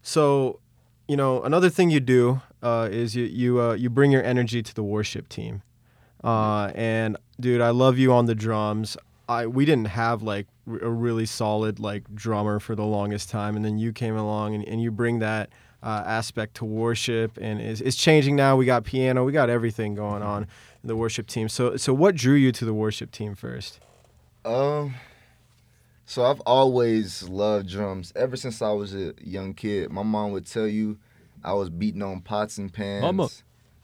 So, 0.00 0.60
you 1.06 1.18
know, 1.18 1.42
another 1.42 1.68
thing 1.68 1.90
you 1.90 2.00
do 2.00 2.40
uh, 2.62 2.88
is 2.90 3.14
you 3.14 3.24
you 3.24 3.60
uh, 3.60 3.74
you 3.74 3.90
bring 3.90 4.10
your 4.10 4.24
energy 4.24 4.62
to 4.62 4.74
the 4.74 4.82
worship 4.82 5.28
team. 5.28 5.60
Uh, 6.24 6.72
and 6.74 7.18
dude, 7.38 7.60
I 7.60 7.70
love 7.70 7.98
you 7.98 8.10
on 8.14 8.24
the 8.24 8.34
drums. 8.34 8.96
I 9.28 9.46
we 9.46 9.64
didn't 9.64 9.88
have 9.88 10.22
like 10.22 10.46
r- 10.68 10.78
a 10.78 10.90
really 10.90 11.26
solid 11.26 11.78
like 11.80 12.14
drummer 12.14 12.60
for 12.60 12.74
the 12.74 12.84
longest 12.84 13.30
time, 13.30 13.56
and 13.56 13.64
then 13.64 13.78
you 13.78 13.92
came 13.92 14.16
along 14.16 14.54
and, 14.54 14.64
and 14.66 14.82
you 14.82 14.90
bring 14.90 15.18
that 15.20 15.50
uh, 15.82 16.02
aspect 16.06 16.54
to 16.56 16.64
worship, 16.64 17.38
and 17.40 17.60
it's, 17.60 17.80
it's 17.80 17.96
changing 17.96 18.36
now. 18.36 18.56
We 18.56 18.66
got 18.66 18.84
piano, 18.84 19.24
we 19.24 19.32
got 19.32 19.50
everything 19.50 19.94
going 19.94 20.22
on 20.22 20.42
in 20.82 20.88
the 20.88 20.96
worship 20.96 21.26
team. 21.26 21.48
So 21.48 21.76
so 21.76 21.92
what 21.92 22.14
drew 22.14 22.34
you 22.34 22.52
to 22.52 22.64
the 22.64 22.74
worship 22.74 23.10
team 23.10 23.34
first? 23.34 23.80
Um, 24.44 24.94
so 26.04 26.24
I've 26.24 26.40
always 26.40 27.24
loved 27.24 27.68
drums 27.68 28.12
ever 28.14 28.36
since 28.36 28.62
I 28.62 28.70
was 28.70 28.94
a 28.94 29.14
young 29.20 29.54
kid. 29.54 29.90
My 29.90 30.04
mom 30.04 30.30
would 30.32 30.46
tell 30.46 30.68
you 30.68 30.98
I 31.42 31.52
was 31.54 31.68
beating 31.68 32.02
on 32.02 32.20
pots 32.20 32.58
and 32.58 32.72
pans. 32.72 33.02
Mama. 33.02 33.28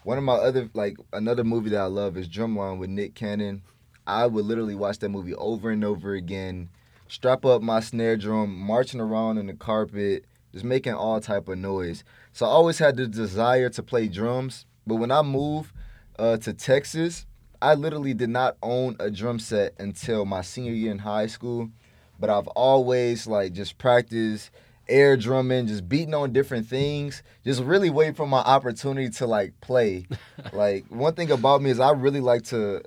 One 0.05 0.19
of 0.19 0.25
my 0.25 0.35
other 0.35 0.69
like 0.75 0.97
another 1.13 1.45
movie 1.45 1.71
that 1.71 1.81
I 1.81 1.87
love 1.87 2.17
is 2.17 2.29
Drumline 2.29 2.79
with 2.79 2.91
Nick 2.91 3.15
Cannon. 3.15 3.63
I 4.07 4.27
would 4.27 4.45
literally 4.45 4.75
watch 4.75 4.99
that 4.99 5.09
movie 5.09 5.35
over 5.35 5.71
and 5.71 5.85
over 5.85 6.15
again. 6.15 6.69
Strap 7.09 7.45
up 7.45 7.63
my 7.63 7.81
snare 7.81 8.17
drum, 8.17 8.57
marching 8.57 9.01
around 9.01 9.39
in 9.39 9.47
the 9.47 9.55
carpet, 9.55 10.25
just 10.53 10.65
making 10.65 10.95
all 10.95 11.21
type 11.21 11.49
of 11.49 11.59
noise. 11.59 12.05
So 12.33 12.47
I 12.47 12.49
always 12.49 12.79
had 12.79 12.97
the 12.97 13.07
desire 13.07 13.69
to 13.71 13.83
play 13.83 14.09
drums. 14.09 14.67
But 14.87 14.97
when 14.97 15.11
I 15.11 15.23
moved 15.23 15.73
uh, 16.19 16.39
to 16.39 16.53
Texas, 16.53 17.27
I 17.61 17.75
literally 17.75 18.15
did 18.15 18.31
not 18.31 18.57
own 18.63 18.97
a 18.99 19.11
drum 19.11 19.39
set 19.39 19.75
until 19.79 20.25
my 20.25 20.43
senior 20.43 20.73
year 20.73 20.91
in 20.91 20.99
high 20.99 21.27
school. 21.27 21.71
But 22.19 22.31
I've 22.31 22.49
always 22.49 23.27
like 23.27 23.53
just 23.53 23.79
practiced 23.79 24.51
air 24.89 25.17
drumming, 25.17 25.69
just 25.69 25.89
beating 25.89 26.15
on 26.15 26.33
different 26.33 26.67
things, 26.67 27.23
just 27.45 27.63
really 27.63 27.91
waiting 27.91 28.15
for 28.15 28.27
my 28.27 28.41
opportunity 28.41 29.11
to 29.11 29.27
like 29.27 29.61
play. 29.61 30.07
like 30.53 30.87
one 30.89 31.15
thing 31.15 31.31
about 31.31 31.63
me 31.63 31.71
is 31.71 31.81
I 31.81 31.93
really 31.93 32.21
like 32.21 32.43
to 32.47 32.83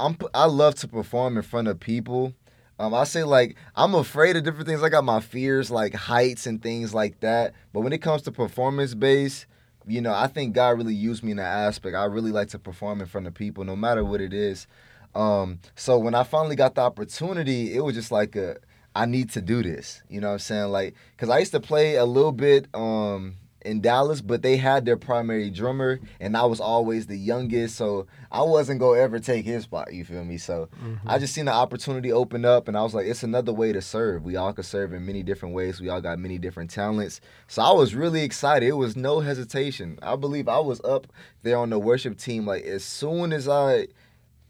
I'm 0.00 0.16
I 0.34 0.46
love 0.46 0.74
to 0.76 0.88
perform 0.88 1.36
in 1.36 1.42
front 1.42 1.68
of 1.68 1.80
people. 1.80 2.34
Um, 2.78 2.94
I 2.94 3.04
say 3.04 3.24
like 3.24 3.56
I'm 3.74 3.94
afraid 3.94 4.36
of 4.36 4.44
different 4.44 4.66
things. 4.66 4.82
I 4.82 4.88
got 4.88 5.04
my 5.04 5.20
fears 5.20 5.70
like 5.70 5.94
heights 5.94 6.46
and 6.46 6.62
things 6.62 6.94
like 6.94 7.20
that. 7.20 7.54
But 7.72 7.80
when 7.80 7.92
it 7.92 7.98
comes 7.98 8.22
to 8.22 8.32
performance 8.32 8.94
based, 8.94 9.46
you 9.86 10.00
know, 10.00 10.14
I 10.14 10.26
think 10.28 10.54
God 10.54 10.76
really 10.78 10.94
used 10.94 11.24
me 11.24 11.32
in 11.32 11.38
that 11.38 11.66
aspect. 11.66 11.96
I 11.96 12.04
really 12.04 12.30
like 12.30 12.48
to 12.48 12.58
perform 12.58 13.00
in 13.00 13.06
front 13.06 13.26
of 13.26 13.34
people, 13.34 13.64
no 13.64 13.74
matter 13.74 14.04
what 14.04 14.20
it 14.20 14.32
is. 14.32 14.66
Um, 15.14 15.60
so 15.74 15.98
when 15.98 16.14
I 16.14 16.22
finally 16.22 16.54
got 16.54 16.74
the 16.74 16.82
opportunity, 16.82 17.74
it 17.74 17.80
was 17.80 17.94
just 17.94 18.12
like 18.12 18.36
a 18.36 18.56
I 18.94 19.06
need 19.06 19.30
to 19.30 19.40
do 19.40 19.62
this. 19.62 20.02
You 20.08 20.20
know 20.20 20.28
what 20.28 20.34
I'm 20.34 20.38
saying? 20.40 20.68
Like, 20.70 20.94
cause 21.16 21.28
I 21.28 21.38
used 21.38 21.52
to 21.52 21.60
play 21.60 21.96
a 21.96 22.04
little 22.04 22.32
bit 22.32 22.68
um 22.74 23.36
in 23.62 23.80
Dallas, 23.80 24.20
but 24.20 24.42
they 24.42 24.56
had 24.56 24.84
their 24.84 24.96
primary 24.96 25.50
drummer, 25.50 26.00
and 26.20 26.36
I 26.36 26.44
was 26.44 26.60
always 26.60 27.06
the 27.06 27.16
youngest, 27.16 27.76
so 27.76 28.06
I 28.30 28.42
wasn't 28.42 28.80
gonna 28.80 29.00
ever 29.00 29.18
take 29.18 29.44
his 29.44 29.64
spot. 29.64 29.92
You 29.92 30.04
feel 30.04 30.24
me? 30.24 30.38
So 30.38 30.68
I 30.72 30.76
mm-hmm. 30.76 31.18
just 31.18 31.34
seen 31.34 31.46
the 31.46 31.52
opportunity 31.52 32.12
open 32.12 32.44
up, 32.44 32.68
and 32.68 32.76
I 32.76 32.82
was 32.82 32.94
like, 32.94 33.06
it's 33.06 33.22
another 33.22 33.52
way 33.52 33.72
to 33.72 33.82
serve. 33.82 34.24
We 34.24 34.36
all 34.36 34.52
could 34.52 34.64
serve 34.64 34.92
in 34.92 35.04
many 35.04 35.22
different 35.22 35.54
ways. 35.54 35.80
We 35.80 35.88
all 35.88 36.00
got 36.00 36.18
many 36.18 36.38
different 36.38 36.70
talents. 36.70 37.20
So 37.48 37.62
I 37.62 37.72
was 37.72 37.94
really 37.94 38.22
excited. 38.22 38.66
It 38.66 38.72
was 38.72 38.96
no 38.96 39.20
hesitation. 39.20 39.98
I 40.02 40.16
believe 40.16 40.48
I 40.48 40.60
was 40.60 40.80
up 40.82 41.08
there 41.42 41.58
on 41.58 41.70
the 41.70 41.78
worship 41.78 42.16
team 42.18 42.46
like 42.46 42.64
as 42.64 42.84
soon 42.84 43.32
as 43.32 43.48
I, 43.48 43.88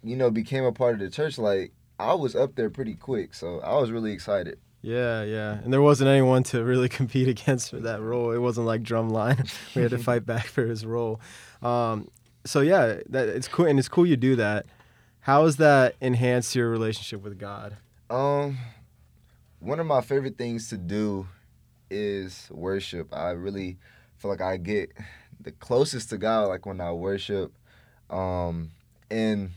you 0.03 0.17
know, 0.17 0.31
became 0.31 0.65
a 0.65 0.73
part 0.73 0.95
of 0.95 1.01
the 1.01 1.11
church. 1.11 1.39
Like 1.39 1.73
I 1.99 2.15
was 2.15 2.37
up 2.37 2.57
there 2.57 2.71
pretty 2.71 2.95
quick, 2.95 3.35
so 3.35 3.61
I 3.61 3.79
was 3.79 3.91
really 3.91 4.13
excited. 4.13 4.59
Yeah, 4.81 5.25
yeah. 5.25 5.59
And 5.63 5.73
there 5.73 5.83
wasn't 5.83 6.09
anyone 6.09 6.43
to 6.45 6.63
really 6.63 6.89
compete 7.01 7.29
against 7.29 7.71
for 7.71 7.81
that 7.81 8.01
role. 8.01 8.31
It 8.33 8.39
wasn't 8.39 8.67
like 8.67 8.83
Drumline. 8.83 9.51
we 9.75 9.83
had 9.83 9.91
to 9.91 9.99
fight 10.11 10.25
back 10.25 10.47
for 10.47 10.65
his 10.67 10.87
role. 10.87 11.21
Um, 11.63 12.09
so 12.45 12.61
yeah, 12.61 13.01
that 13.09 13.29
it's 13.29 13.49
cool 13.49 13.67
and 13.67 13.79
it's 13.79 13.89
cool 13.89 14.07
you 14.07 14.17
do 14.17 14.37
that. 14.37 14.67
How 15.21 15.45
has 15.45 15.57
that 15.57 15.97
enhanced 16.01 16.55
your 16.55 16.71
relationship 16.71 17.23
with 17.23 17.39
God? 17.39 17.77
Um, 18.09 18.57
one 19.61 19.81
of 19.81 19.87
my 19.87 20.01
favorite 20.01 20.39
things 20.39 20.69
to 20.71 20.79
do 20.79 21.27
is 21.91 22.49
worship. 22.51 23.13
I 23.13 23.31
really 23.31 23.79
feel 24.17 24.31
like 24.31 24.41
I 24.41 24.57
get 24.57 24.93
the 25.41 25.53
closest 25.53 26.11
to 26.11 26.19
God 26.19 26.49
like 26.49 26.65
when 26.65 26.81
I 26.81 26.93
worship. 26.93 27.53
Um, 28.09 28.71
and 29.11 29.51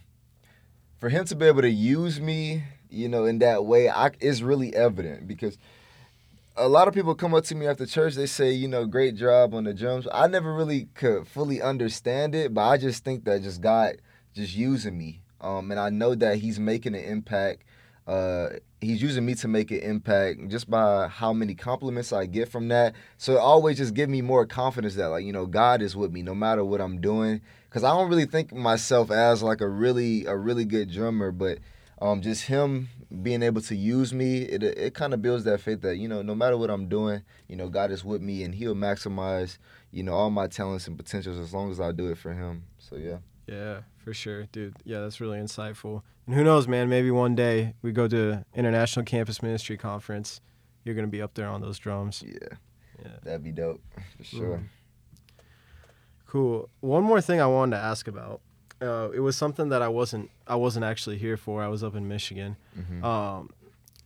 for 0.99 1.09
Him 1.09 1.25
to 1.25 1.35
be 1.35 1.45
able 1.45 1.61
to 1.61 1.69
use 1.69 2.19
me, 2.19 2.63
you 2.91 3.07
know, 3.07 3.25
in 3.25 3.39
that 3.39 3.65
way, 3.65 3.89
I 3.89 4.11
is 4.19 4.43
really 4.43 4.75
evident 4.75 5.27
because 5.27 5.57
a 6.57 6.67
lot 6.67 6.87
of 6.87 6.93
people 6.93 7.15
come 7.15 7.33
up 7.33 7.43
to 7.45 7.55
me 7.55 7.67
after 7.67 7.85
church. 7.85 8.15
They 8.15 8.25
say, 8.25 8.51
you 8.51 8.67
know, 8.67 8.85
great 8.85 9.15
job 9.15 9.53
on 9.53 9.63
the 9.63 9.73
drums. 9.73 10.07
I 10.11 10.27
never 10.27 10.53
really 10.53 10.89
could 10.93 11.27
fully 11.27 11.61
understand 11.61 12.35
it, 12.35 12.53
but 12.53 12.67
I 12.67 12.77
just 12.77 13.03
think 13.03 13.23
that 13.25 13.43
just 13.43 13.61
God 13.61 13.97
just 14.35 14.55
using 14.55 14.97
me. 14.97 15.21
Um, 15.39 15.71
and 15.71 15.79
I 15.79 15.89
know 15.89 16.13
that 16.15 16.37
He's 16.37 16.59
making 16.59 16.95
an 16.95 17.03
impact. 17.03 17.63
Uh, 18.05 18.49
he's 18.81 19.01
using 19.01 19.25
me 19.25 19.35
to 19.35 19.47
make 19.47 19.71
an 19.71 19.79
impact 19.79 20.47
just 20.49 20.69
by 20.69 21.07
how 21.07 21.31
many 21.31 21.53
compliments 21.53 22.11
I 22.11 22.25
get 22.25 22.49
from 22.49 22.67
that. 22.69 22.95
So 23.17 23.33
it 23.33 23.39
always 23.39 23.77
just 23.77 23.93
give 23.93 24.09
me 24.09 24.21
more 24.21 24.45
confidence 24.45 24.95
that 24.95 25.07
like 25.07 25.23
you 25.23 25.31
know 25.31 25.45
God 25.45 25.81
is 25.81 25.95
with 25.95 26.11
me 26.11 26.21
no 26.23 26.35
matter 26.35 26.65
what 26.65 26.81
I'm 26.81 26.99
doing. 26.99 27.41
Cause 27.69 27.85
I 27.85 27.91
don't 27.91 28.09
really 28.09 28.25
think 28.25 28.53
myself 28.53 29.11
as 29.11 29.41
like 29.41 29.61
a 29.61 29.67
really 29.67 30.25
a 30.25 30.35
really 30.35 30.65
good 30.65 30.91
drummer, 30.91 31.31
but 31.31 31.59
um, 32.01 32.21
just 32.21 32.43
him 32.45 32.89
being 33.21 33.43
able 33.43 33.61
to 33.61 33.75
use 33.75 34.13
me, 34.13 34.39
it 34.43 34.63
it 34.63 34.93
kind 34.93 35.13
of 35.13 35.21
builds 35.21 35.43
that 35.43 35.61
faith 35.61 35.81
that 35.81 35.97
you 35.97 36.07
know, 36.07 36.21
no 36.21 36.33
matter 36.35 36.57
what 36.57 36.69
I'm 36.69 36.87
doing, 36.89 37.21
you 37.47 37.55
know, 37.55 37.69
God 37.69 37.91
is 37.91 38.03
with 38.03 38.21
me 38.21 38.43
and 38.43 38.55
He'll 38.55 38.75
maximize, 38.75 39.57
you 39.91 40.01
know, 40.03 40.13
all 40.13 40.29
my 40.29 40.47
talents 40.47 40.87
and 40.87 40.97
potentials 40.97 41.37
as 41.37 41.53
long 41.53 41.69
as 41.71 41.79
I 41.79 41.91
do 41.91 42.07
it 42.09 42.17
for 42.17 42.33
Him. 42.33 42.63
So 42.79 42.95
yeah. 42.95 43.17
Yeah, 43.47 43.81
for 44.03 44.13
sure, 44.13 44.45
dude. 44.51 44.75
Yeah, 44.85 45.01
that's 45.01 45.19
really 45.19 45.37
insightful. 45.39 46.03
And 46.25 46.35
who 46.35 46.43
knows, 46.43 46.67
man? 46.67 46.87
Maybe 46.89 47.11
one 47.11 47.35
day 47.35 47.73
we 47.81 47.91
go 47.91 48.07
to 48.07 48.45
International 48.55 49.03
Campus 49.03 49.41
Ministry 49.43 49.77
Conference. 49.77 50.39
You're 50.83 50.95
gonna 50.95 51.07
be 51.07 51.21
up 51.21 51.33
there 51.33 51.47
on 51.47 51.61
those 51.61 51.77
drums. 51.79 52.23
Yeah, 52.25 52.57
Yeah. 53.03 53.11
that'd 53.23 53.43
be 53.43 53.51
dope 53.51 53.81
for 54.17 54.23
sure. 54.23 54.57
Mhm. 54.57 54.63
Cool. 56.27 56.69
One 56.79 57.03
more 57.03 57.19
thing 57.21 57.41
I 57.41 57.47
wanted 57.47 57.75
to 57.75 57.83
ask 57.83 58.07
about. 58.07 58.41
Uh, 58.81 59.09
it 59.13 59.19
was 59.19 59.35
something 59.35 59.69
that 59.69 59.81
I 59.81 59.87
wasn't 59.87 60.29
I 60.47 60.55
wasn't 60.55 60.85
actually 60.85 61.17
here 61.17 61.37
for. 61.37 61.61
I 61.61 61.67
was 61.67 61.83
up 61.83 61.95
in 61.95 62.07
Michigan. 62.07 62.57
Mhm. 62.77 63.03
Um, 63.03 63.49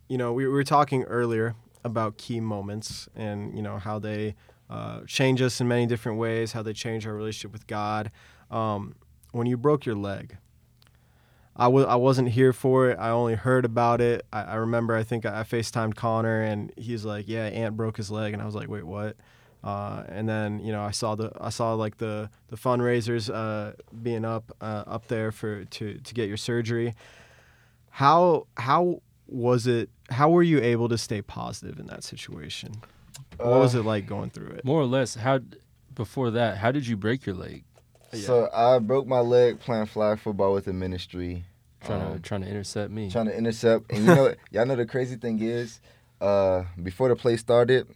you 0.09 0.17
know, 0.17 0.33
we, 0.33 0.45
we 0.45 0.53
were 0.53 0.63
talking 0.63 1.03
earlier 1.03 1.55
about 1.83 2.17
key 2.17 2.39
moments 2.39 3.07
and 3.15 3.55
you 3.55 3.61
know 3.61 3.77
how 3.77 3.99
they 3.99 4.35
uh, 4.69 5.01
change 5.07 5.41
us 5.41 5.61
in 5.61 5.67
many 5.67 5.85
different 5.85 6.17
ways, 6.17 6.51
how 6.51 6.61
they 6.61 6.73
change 6.73 7.07
our 7.07 7.13
relationship 7.13 7.51
with 7.53 7.67
God. 7.67 8.11
Um, 8.51 8.95
when 9.31 9.47
you 9.47 9.57
broke 9.57 9.85
your 9.85 9.95
leg, 9.95 10.37
I 11.55 11.65
w- 11.65 11.85
I 11.85 11.95
wasn't 11.95 12.29
here 12.29 12.51
for 12.51 12.89
it. 12.89 12.97
I 12.99 13.09
only 13.11 13.35
heard 13.35 13.63
about 13.65 14.01
it. 14.01 14.25
I, 14.33 14.41
I 14.43 14.55
remember 14.55 14.95
I 14.95 15.03
think 15.03 15.25
I 15.25 15.43
FaceTimed 15.43 15.95
Connor 15.95 16.41
and 16.41 16.71
he's 16.77 17.05
like, 17.05 17.27
"Yeah, 17.27 17.45
Ant 17.45 17.77
broke 17.77 17.97
his 17.97 18.11
leg," 18.11 18.33
and 18.33 18.41
I 18.41 18.45
was 18.45 18.55
like, 18.55 18.67
"Wait, 18.67 18.83
what?" 18.83 19.15
Uh, 19.65 20.03
and 20.09 20.29
then 20.29 20.59
you 20.59 20.71
know 20.71 20.83
I 20.83 20.91
saw 20.91 21.15
the 21.15 21.31
I 21.41 21.49
saw 21.49 21.73
like 21.73 21.97
the 21.97 22.29
the 22.49 22.55
fundraisers 22.55 23.33
uh, 23.33 23.73
being 24.03 24.23
up 24.23 24.55
uh, 24.61 24.83
up 24.85 25.07
there 25.07 25.31
for 25.31 25.65
to 25.65 25.97
to 25.97 26.13
get 26.13 26.27
your 26.27 26.37
surgery. 26.37 26.93
How 27.89 28.47
how 28.57 29.01
was 29.27 29.67
it? 29.67 29.89
How 30.09 30.29
were 30.29 30.43
you 30.43 30.59
able 30.61 30.87
to 30.89 30.97
stay 30.97 31.21
positive 31.21 31.79
in 31.79 31.87
that 31.87 32.03
situation? 32.03 32.73
What 33.37 33.59
was 33.59 33.75
Uh, 33.75 33.79
it 33.79 33.85
like 33.85 34.05
going 34.05 34.29
through 34.29 34.49
it? 34.49 34.65
More 34.65 34.81
or 34.81 34.85
less, 34.85 35.15
how 35.15 35.39
before 35.95 36.29
that, 36.31 36.57
how 36.57 36.71
did 36.71 36.85
you 36.87 36.97
break 36.97 37.25
your 37.25 37.35
leg? 37.35 37.63
So 38.13 38.49
I 38.53 38.79
broke 38.79 39.07
my 39.07 39.19
leg 39.19 39.59
playing 39.59 39.87
flag 39.87 40.19
football 40.19 40.53
with 40.53 40.65
the 40.65 40.73
ministry. 40.73 41.43
Trying 41.83 42.01
Um, 42.01 42.13
to 42.13 42.19
trying 42.19 42.41
to 42.41 42.47
intercept 42.47 42.91
me. 42.91 43.09
trying 43.09 43.25
to 43.27 43.37
intercept. 43.37 43.91
And 43.91 43.99
you 44.05 44.15
know, 44.15 44.33
y'all 44.51 44.65
know 44.65 44.75
the 44.75 44.85
crazy 44.85 45.15
thing 45.15 45.39
is, 45.41 45.79
uh, 46.21 46.63
before 46.81 47.09
the 47.09 47.15
play 47.15 47.35
started, 47.37 47.87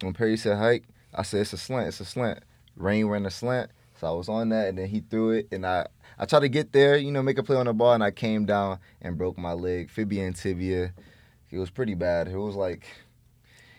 when 0.00 0.12
Perry 0.12 0.36
said 0.36 0.58
hike, 0.58 0.84
I 1.14 1.22
said 1.22 1.42
it's 1.42 1.52
a 1.52 1.56
slant, 1.56 1.88
it's 1.88 2.00
a 2.00 2.04
slant. 2.04 2.42
Rain 2.76 3.06
ran 3.06 3.26
a 3.26 3.30
slant, 3.30 3.70
so 4.00 4.08
I 4.08 4.10
was 4.10 4.28
on 4.28 4.48
that, 4.50 4.68
and 4.68 4.78
then 4.78 4.88
he 4.88 5.00
threw 5.00 5.30
it, 5.30 5.48
and 5.52 5.66
I 5.66 5.86
I 6.18 6.26
tried 6.26 6.40
to 6.40 6.48
get 6.48 6.72
there, 6.72 6.96
you 6.96 7.10
know, 7.10 7.22
make 7.22 7.38
a 7.38 7.42
play 7.42 7.56
on 7.56 7.66
the 7.66 7.72
ball, 7.72 7.92
and 7.92 8.04
I 8.04 8.10
came 8.10 8.46
down 8.46 8.78
and 9.00 9.18
broke 9.18 9.38
my 9.38 9.52
leg, 9.52 9.90
fibia 9.90 10.26
and 10.26 10.36
tibia. 10.36 10.92
It 11.50 11.58
was 11.58 11.70
pretty 11.70 11.94
bad. 11.94 12.28
It 12.28 12.36
was 12.36 12.56
like. 12.56 12.86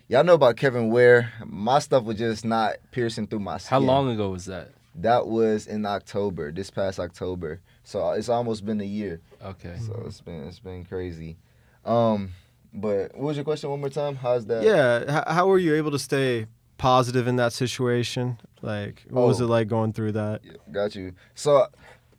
Y'all 0.08 0.24
know 0.24 0.36
about 0.36 0.56
Kevin 0.56 0.90
Ware. 0.92 1.34
My 1.44 1.80
stuff 1.80 2.04
was 2.04 2.20
just 2.20 2.46
not 2.46 2.76
piercing 2.92 3.26
through 3.26 3.40
my 3.40 3.58
skin. 3.58 3.70
How 3.72 3.80
long 3.80 4.12
ago 4.12 4.30
was 4.30 4.46
that? 4.46 4.70
That 4.94 5.26
was 5.26 5.66
in 5.66 5.84
October, 5.84 6.52
this 6.52 6.70
past 6.70 7.00
October. 7.00 7.60
So 7.84 8.12
it's 8.12 8.30
almost 8.30 8.66
been 8.66 8.80
a 8.82 8.86
year. 8.86 9.20
Okay. 9.44 9.76
So 9.80 10.04
it's 10.06 10.22
been 10.22 10.48
it's 10.48 10.60
been 10.60 10.86
crazy. 10.86 11.38
Um, 11.84 12.34
but 12.76 13.16
what 13.16 13.24
was 13.28 13.38
your 13.38 13.44
question 13.44 13.70
one 13.70 13.80
more 13.80 13.90
time? 13.90 14.16
How's 14.16 14.46
that? 14.48 14.64
Yeah. 14.64 15.20
H- 15.20 15.24
how 15.28 15.48
were 15.48 15.58
you 15.60 15.76
able 15.76 15.92
to 15.92 16.00
stay 16.00 16.46
positive 16.78 17.28
in 17.28 17.36
that 17.38 17.54
situation? 17.54 18.38
Like, 18.62 19.04
what 19.10 19.26
was 19.28 19.42
Oh. 19.42 19.46
it 19.46 19.48
like 19.48 19.68
going 19.68 19.94
through 19.94 20.12
that? 20.14 20.42
Yeah, 20.44 20.54
got 20.72 20.96
you. 20.96 21.14
So 21.34 21.68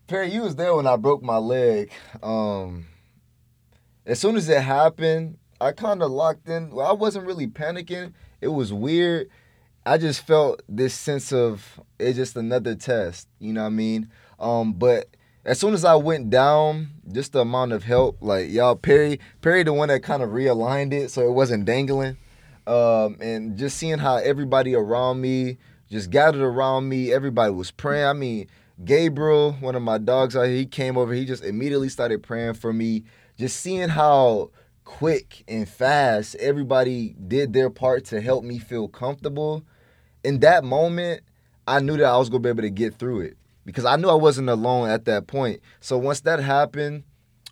Perry, 0.06 0.30
you 0.32 0.42
was 0.42 0.56
there 0.56 0.74
when 0.74 0.86
I 0.86 0.96
broke 0.96 1.22
my 1.22 1.36
leg. 1.38 1.90
Um, 2.22 2.86
as 4.04 4.20
soon 4.20 4.36
as 4.36 4.48
it 4.48 4.62
happened, 4.62 5.38
I 5.60 5.72
kind 5.72 6.02
of 6.02 6.10
locked 6.10 6.48
in. 6.48 6.70
Well, 6.70 6.86
I 6.86 6.92
wasn't 6.92 7.26
really 7.26 7.46
panicking. 7.48 8.12
It 8.40 8.48
was 8.48 8.72
weird. 8.72 9.28
I 9.84 9.98
just 9.98 10.20
felt 10.26 10.62
this 10.68 10.94
sense 10.94 11.32
of 11.32 11.80
it's 11.98 12.16
just 12.16 12.36
another 12.36 12.74
test. 12.74 13.28
You 13.38 13.52
know 13.52 13.62
what 13.62 13.66
I 13.68 13.70
mean? 13.70 14.10
Um, 14.38 14.72
but 14.74 15.15
as 15.46 15.60
soon 15.60 15.74
as 15.74 15.84
I 15.84 15.94
went 15.94 16.28
down, 16.28 16.88
just 17.12 17.32
the 17.32 17.40
amount 17.40 17.70
of 17.70 17.84
help, 17.84 18.18
like 18.20 18.50
y'all, 18.50 18.74
Perry, 18.74 19.20
Perry, 19.42 19.62
the 19.62 19.72
one 19.72 19.88
that 19.88 20.02
kind 20.02 20.20
of 20.20 20.30
realigned 20.30 20.92
it 20.92 21.08
so 21.12 21.22
it 21.22 21.30
wasn't 21.30 21.64
dangling. 21.64 22.16
Um, 22.66 23.16
and 23.20 23.56
just 23.56 23.76
seeing 23.76 23.98
how 23.98 24.16
everybody 24.16 24.74
around 24.74 25.20
me 25.20 25.58
just 25.88 26.10
gathered 26.10 26.42
around 26.42 26.88
me, 26.88 27.12
everybody 27.12 27.52
was 27.52 27.70
praying. 27.70 28.06
I 28.06 28.12
mean, 28.12 28.48
Gabriel, 28.84 29.52
one 29.60 29.76
of 29.76 29.82
my 29.82 29.98
dogs 29.98 30.34
out 30.34 30.46
here, 30.46 30.56
he 30.56 30.66
came 30.66 30.98
over. 30.98 31.14
He 31.14 31.24
just 31.24 31.44
immediately 31.44 31.90
started 31.90 32.24
praying 32.24 32.54
for 32.54 32.72
me. 32.72 33.04
Just 33.38 33.60
seeing 33.60 33.90
how 33.90 34.50
quick 34.82 35.44
and 35.46 35.68
fast 35.68 36.34
everybody 36.36 37.14
did 37.28 37.52
their 37.52 37.70
part 37.70 38.04
to 38.06 38.20
help 38.20 38.42
me 38.42 38.58
feel 38.58 38.88
comfortable. 38.88 39.62
In 40.24 40.40
that 40.40 40.64
moment, 40.64 41.22
I 41.68 41.78
knew 41.78 41.96
that 41.98 42.06
I 42.06 42.16
was 42.16 42.30
gonna 42.30 42.40
be 42.40 42.48
able 42.48 42.62
to 42.62 42.70
get 42.70 42.96
through 42.96 43.20
it 43.20 43.36
because 43.66 43.84
I 43.84 43.96
knew 43.96 44.08
I 44.08 44.14
wasn't 44.14 44.48
alone 44.48 44.88
at 44.88 45.04
that 45.04 45.26
point. 45.26 45.60
So 45.80 45.98
once 45.98 46.20
that 46.20 46.40
happened, 46.40 47.02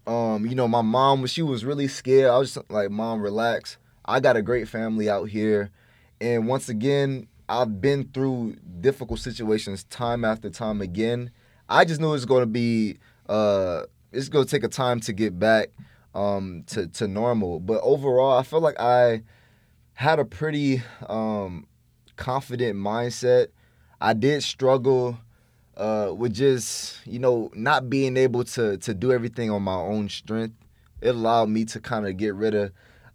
um, 0.07 0.47
you 0.47 0.55
know, 0.55 0.69
my 0.69 0.81
mom 0.81 1.27
she 1.27 1.43
was 1.43 1.65
really 1.65 1.89
scared. 1.89 2.31
I 2.31 2.39
was 2.39 2.57
like, 2.71 2.91
"Mom, 2.91 3.21
relax. 3.21 3.77
I 4.07 4.21
got 4.21 4.37
a 4.37 4.43
great 4.43 4.69
family 4.69 5.11
out 5.11 5.29
here." 5.29 5.71
And 6.21 6.47
once 6.47 6.69
again, 6.69 7.27
I've 7.49 7.81
been 7.81 8.09
through 8.15 8.57
difficult 8.81 9.21
situations 9.21 9.85
time 9.85 10.25
after 10.25 10.49
time 10.49 10.81
again. 10.81 11.31
I 11.69 11.85
just 11.85 12.01
knew 12.01 12.09
it 12.09 12.13
was 12.13 12.27
going 12.27 12.43
to 12.43 12.47
be 12.47 12.99
uh 13.29 13.83
it's 14.13 14.29
going 14.29 14.45
to 14.45 14.51
take 14.51 14.63
a 14.63 14.69
time 14.69 15.01
to 15.01 15.13
get 15.13 15.39
back 15.39 15.71
um 16.15 16.63
to 16.69 16.87
to 16.87 17.09
normal. 17.09 17.59
But 17.59 17.81
overall, 17.83 18.39
I 18.39 18.45
feel 18.45 18.61
like 18.61 18.79
I 18.79 19.23
had 19.95 20.21
a 20.21 20.25
pretty 20.25 20.83
um 21.09 21.67
confident 22.17 22.79
mindset. 22.79 23.49
I 24.01 24.13
did 24.13 24.43
struggle 24.43 25.19
uh 25.77 26.13
with 26.17 26.35
just, 26.35 27.07
you 27.07 27.19
know, 27.19 27.51
not 27.55 27.91
being 27.91 28.17
able 28.17 28.45
to 28.45 28.79
to 28.79 28.95
do 28.95 29.13
everything 29.13 29.51
on 29.51 29.63
my 29.63 29.75
own 29.75 30.09
strength. 30.09 30.55
It 31.01 31.11
allowed 31.15 31.51
me 31.51 31.65
to 31.67 31.81
kind 31.81 32.07
of 32.07 32.17
get 32.17 32.35
rid 32.35 32.55
of 32.55 32.73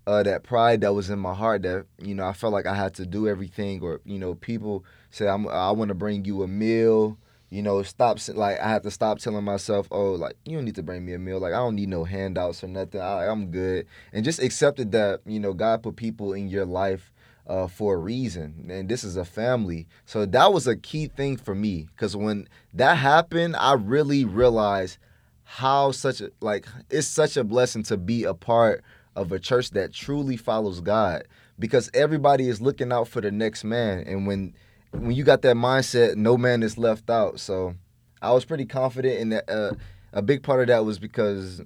uh, 0.09 0.23
that 0.23 0.41
pride 0.41 0.81
that 0.81 0.93
was 0.93 1.11
in 1.11 1.19
my 1.19 1.35
heart 1.35 1.61
that 1.61 1.85
you 2.01 2.15
know 2.15 2.25
I 2.25 2.33
felt 2.33 2.51
like 2.51 2.65
I 2.65 2.73
had 2.73 2.95
to 2.95 3.05
do 3.05 3.27
everything 3.27 3.81
or 3.83 4.01
you 4.05 4.17
know 4.17 4.33
people 4.33 4.83
say 5.11 5.27
I'm 5.27 5.47
I 5.47 5.69
want 5.69 5.89
to 5.89 5.93
bring 5.93 6.25
you 6.25 6.41
a 6.41 6.47
meal 6.47 7.15
you 7.51 7.61
know 7.61 7.83
stop 7.83 8.17
like 8.29 8.59
I 8.59 8.69
have 8.69 8.81
to 8.83 8.91
stop 8.91 9.19
telling 9.19 9.43
myself 9.43 9.87
oh 9.91 10.13
like 10.13 10.35
you 10.45 10.55
don't 10.55 10.65
need 10.65 10.75
to 10.75 10.83
bring 10.83 11.05
me 11.05 11.13
a 11.13 11.19
meal 11.19 11.39
like 11.39 11.53
I 11.53 11.57
don't 11.57 11.75
need 11.75 11.89
no 11.89 12.05
handouts 12.05 12.63
or 12.63 12.67
nothing 12.67 13.01
I, 13.01 13.27
I'm 13.27 13.51
good 13.51 13.85
and 14.11 14.25
just 14.25 14.41
accepted 14.41 14.91
that 14.93 15.21
you 15.27 15.39
know 15.39 15.53
God 15.53 15.83
put 15.83 15.95
people 15.95 16.33
in 16.33 16.47
your 16.47 16.65
life 16.65 17.11
uh, 17.49 17.67
for 17.67 17.95
a 17.95 17.97
reason 17.97 18.69
and 18.69 18.87
this 18.87 19.03
is 19.03 19.17
a 19.17 19.25
family. 19.25 19.87
So 20.05 20.25
that 20.27 20.53
was 20.53 20.67
a 20.67 20.77
key 20.77 21.07
thing 21.07 21.35
for 21.35 21.55
me 21.55 21.87
because 21.91 22.15
when 22.15 22.47
that 22.75 22.95
happened 22.95 23.55
I 23.57 23.73
really 23.73 24.23
realized 24.23 24.99
how 25.43 25.91
such 25.91 26.21
a 26.21 26.29
like 26.41 26.67
it's 26.91 27.07
such 27.07 27.35
a 27.35 27.43
blessing 27.43 27.81
to 27.83 27.97
be 27.97 28.23
a 28.23 28.35
part 28.35 28.83
of 29.15 29.31
a 29.31 29.39
church 29.39 29.71
that 29.71 29.91
truly 29.91 30.37
follows 30.37 30.79
God 30.79 31.23
because 31.57 31.89
everybody 31.95 32.47
is 32.47 32.61
looking 32.61 32.93
out 32.93 33.07
for 33.07 33.19
the 33.19 33.31
next 33.31 33.63
man 33.63 34.03
and 34.05 34.27
when 34.27 34.53
when 34.91 35.11
you 35.11 35.23
got 35.23 35.41
that 35.41 35.55
mindset 35.55 36.15
no 36.15 36.37
man 36.37 36.61
is 36.61 36.77
left 36.77 37.09
out. 37.09 37.39
So 37.39 37.73
I 38.21 38.31
was 38.31 38.45
pretty 38.45 38.65
confident 38.65 39.19
in 39.19 39.29
that 39.29 39.49
uh, 39.49 39.71
a 40.13 40.21
big 40.21 40.43
part 40.43 40.61
of 40.61 40.67
that 40.67 40.85
was 40.85 40.99
because 40.99 41.63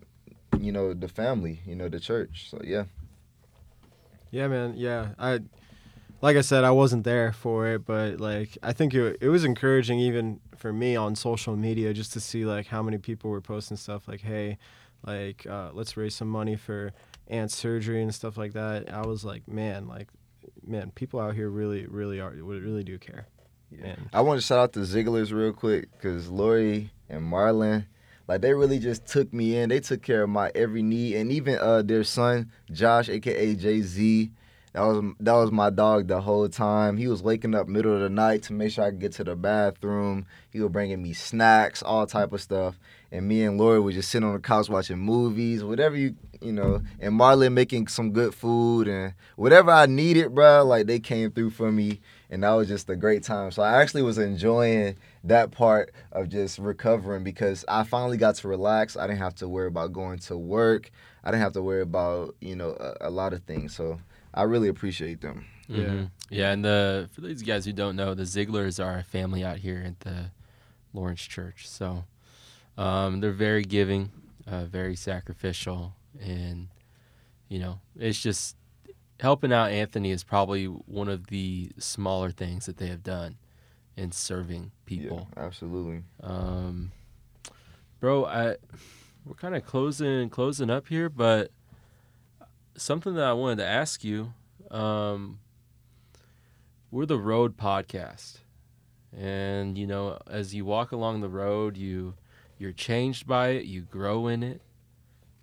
you 0.57 0.71
know 0.71 0.93
the 0.93 1.09
family 1.09 1.59
you 1.65 1.75
know 1.75 1.89
the 1.89 1.99
church. 1.99 2.47
So 2.49 2.61
yeah. 2.63 2.85
Yeah, 4.31 4.47
man. 4.47 4.73
Yeah, 4.77 5.09
I 5.19 5.41
like 6.23 6.37
I 6.37 6.41
said, 6.41 6.63
I 6.63 6.71
wasn't 6.71 7.03
there 7.03 7.33
for 7.33 7.67
it, 7.67 7.85
but 7.85 8.21
like 8.21 8.57
I 8.63 8.71
think 8.71 8.93
it 8.93 9.17
it 9.19 9.27
was 9.27 9.43
encouraging 9.43 9.99
even 9.99 10.39
for 10.55 10.71
me 10.71 10.95
on 10.95 11.15
social 11.15 11.57
media 11.57 11.93
just 11.93 12.13
to 12.13 12.21
see 12.21 12.45
like 12.45 12.67
how 12.67 12.81
many 12.81 12.97
people 12.97 13.29
were 13.29 13.41
posting 13.41 13.75
stuff 13.75 14.07
like, 14.07 14.21
"Hey, 14.21 14.57
like 15.05 15.45
uh, 15.45 15.71
let's 15.73 15.97
raise 15.97 16.15
some 16.15 16.29
money 16.29 16.55
for 16.55 16.93
Ant's 17.27 17.57
surgery 17.57 18.01
and 18.01 18.15
stuff 18.15 18.37
like 18.37 18.53
that." 18.53 18.91
I 18.91 19.05
was 19.05 19.25
like, 19.25 19.49
man, 19.49 19.89
like, 19.89 20.07
man, 20.65 20.91
people 20.95 21.19
out 21.19 21.35
here 21.35 21.49
really, 21.49 21.87
really 21.87 22.21
are 22.21 22.31
really 22.31 22.85
do 22.85 22.97
care. 22.97 23.27
Man. 23.69 24.09
I 24.13 24.21
want 24.21 24.39
to 24.39 24.47
shout 24.47 24.59
out 24.59 24.71
the 24.71 24.81
Zigglers 24.81 25.33
real 25.33 25.51
quick 25.51 25.91
because 25.91 26.29
Lori 26.29 26.91
and 27.09 27.21
Marlon, 27.21 27.87
like 28.29 28.39
they 28.39 28.53
really 28.53 28.79
just 28.79 29.05
took 29.05 29.33
me 29.33 29.57
in. 29.57 29.67
They 29.67 29.81
took 29.81 30.01
care 30.01 30.23
of 30.23 30.29
my 30.29 30.53
every 30.55 30.83
need, 30.83 31.17
and 31.17 31.33
even 31.33 31.57
uh 31.59 31.81
their 31.81 32.05
son 32.05 32.49
Josh, 32.71 33.09
aka 33.09 33.55
Jay 33.55 33.81
Z, 33.81 34.31
that 34.73 34.81
was 34.81 35.03
that 35.19 35.33
was 35.33 35.51
my 35.51 35.69
dog 35.69 36.07
the 36.07 36.19
whole 36.19 36.49
time. 36.49 36.97
He 36.97 37.07
was 37.07 37.21
waking 37.23 37.55
up 37.55 37.67
middle 37.67 37.93
of 37.93 38.01
the 38.01 38.09
night 38.09 38.43
to 38.43 38.53
make 38.53 38.71
sure 38.71 38.83
I 38.83 38.89
could 38.89 38.99
get 38.99 39.13
to 39.13 39.23
the 39.23 39.35
bathroom. 39.35 40.25
He 40.51 40.59
was 40.59 40.71
bringing 40.71 41.01
me 41.01 41.13
snacks, 41.13 41.83
all 41.83 42.07
type 42.07 42.33
of 42.33 42.41
stuff, 42.41 42.79
and 43.11 43.27
me 43.27 43.43
and 43.43 43.59
Lori 43.59 43.79
would 43.79 43.93
just 43.93 44.09
sit 44.09 44.23
on 44.23 44.33
the 44.33 44.39
couch 44.39 44.69
watching 44.69 44.97
movies, 44.97 45.63
whatever 45.63 45.95
you 45.95 46.15
you 46.41 46.51
know. 46.51 46.81
And 46.99 47.13
Marlon 47.13 47.53
making 47.53 47.87
some 47.87 48.11
good 48.11 48.33
food 48.33 48.87
and 48.87 49.13
whatever 49.35 49.71
I 49.71 49.85
needed, 49.85 50.33
bro. 50.33 50.65
Like 50.65 50.87
they 50.87 50.99
came 50.99 51.31
through 51.31 51.51
for 51.51 51.71
me 51.71 52.01
and 52.33 52.41
that 52.41 52.49
was 52.53 52.67
just 52.67 52.89
a 52.89 52.95
great 52.95 53.21
time. 53.21 53.51
So 53.51 53.61
I 53.61 53.79
actually 53.79 54.01
was 54.01 54.17
enjoying 54.17 54.97
that 55.23 55.51
part 55.51 55.93
of 56.11 56.29
just 56.29 56.57
recovering 56.57 57.23
because 57.23 57.63
I 57.67 57.83
finally 57.83 58.17
got 58.17 58.33
to 58.37 58.47
relax. 58.47 58.97
I 58.97 59.05
didn't 59.05 59.19
have 59.19 59.35
to 59.35 59.47
worry 59.47 59.67
about 59.67 59.93
going 59.93 60.17
to 60.17 60.35
work. 60.35 60.89
I 61.23 61.29
didn't 61.29 61.43
have 61.43 61.53
to 61.53 61.61
worry 61.61 61.83
about 61.83 62.35
you 62.41 62.55
know 62.55 62.71
a, 62.71 63.09
a 63.09 63.11
lot 63.11 63.33
of 63.33 63.43
things. 63.43 63.75
So 63.75 63.99
I 64.33 64.43
really 64.43 64.67
appreciate 64.67 65.21
them. 65.21 65.45
Yeah. 65.67 65.83
Mhm. 65.85 66.11
Yeah, 66.29 66.51
and 66.51 66.65
the 66.65 67.09
for 67.13 67.21
these 67.21 67.41
guys 67.43 67.65
who 67.65 67.73
don't 67.73 67.95
know, 67.95 68.13
the 68.13 68.23
Zigglers 68.23 68.83
are 68.83 68.97
a 68.99 69.03
family 69.03 69.43
out 69.43 69.57
here 69.57 69.83
at 69.85 69.99
the 70.01 70.31
Lawrence 70.93 71.21
Church. 71.21 71.67
So 71.69 72.05
um, 72.77 73.19
they're 73.19 73.31
very 73.31 73.63
giving, 73.63 74.11
uh, 74.47 74.65
very 74.65 74.95
sacrificial, 74.95 75.93
and 76.19 76.67
you 77.49 77.59
know, 77.59 77.79
it's 77.97 78.21
just 78.21 78.55
helping 79.19 79.53
out 79.53 79.71
Anthony 79.71 80.11
is 80.11 80.23
probably 80.23 80.65
one 80.65 81.07
of 81.07 81.27
the 81.27 81.71
smaller 81.77 82.31
things 82.31 82.65
that 82.65 82.77
they 82.77 82.87
have 82.87 83.03
done 83.03 83.37
in 83.95 84.11
serving 84.11 84.71
people. 84.85 85.29
Yeah, 85.37 85.43
absolutely. 85.43 86.01
Um, 86.21 86.91
bro, 87.99 88.25
I 88.25 88.57
we're 89.25 89.35
kind 89.35 89.55
of 89.55 89.65
closing 89.65 90.29
closing 90.29 90.69
up 90.69 90.87
here, 90.87 91.09
but 91.09 91.51
something 92.75 93.15
that 93.15 93.23
I 93.25 93.33
wanted 93.33 93.57
to 93.57 93.65
ask 93.65 94.03
you, 94.03 94.33
um, 94.71 95.39
we're 96.91 97.05
the 97.05 97.17
Road 97.17 97.57
Podcast, 97.57 98.37
and 99.15 99.77
you 99.77 99.87
know, 99.87 100.19
as 100.29 100.53
you 100.53 100.65
walk 100.65 100.91
along 100.91 101.21
the 101.21 101.29
road, 101.29 101.77
you 101.77 102.15
you're 102.57 102.71
changed 102.71 103.27
by 103.27 103.49
it, 103.49 103.65
you 103.65 103.81
grow 103.81 104.27
in 104.27 104.43
it, 104.43 104.61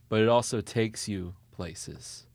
but 0.09 0.21
it 0.21 0.29
also 0.29 0.61
takes 0.61 1.09
you 1.09 1.35
places, 1.51 2.27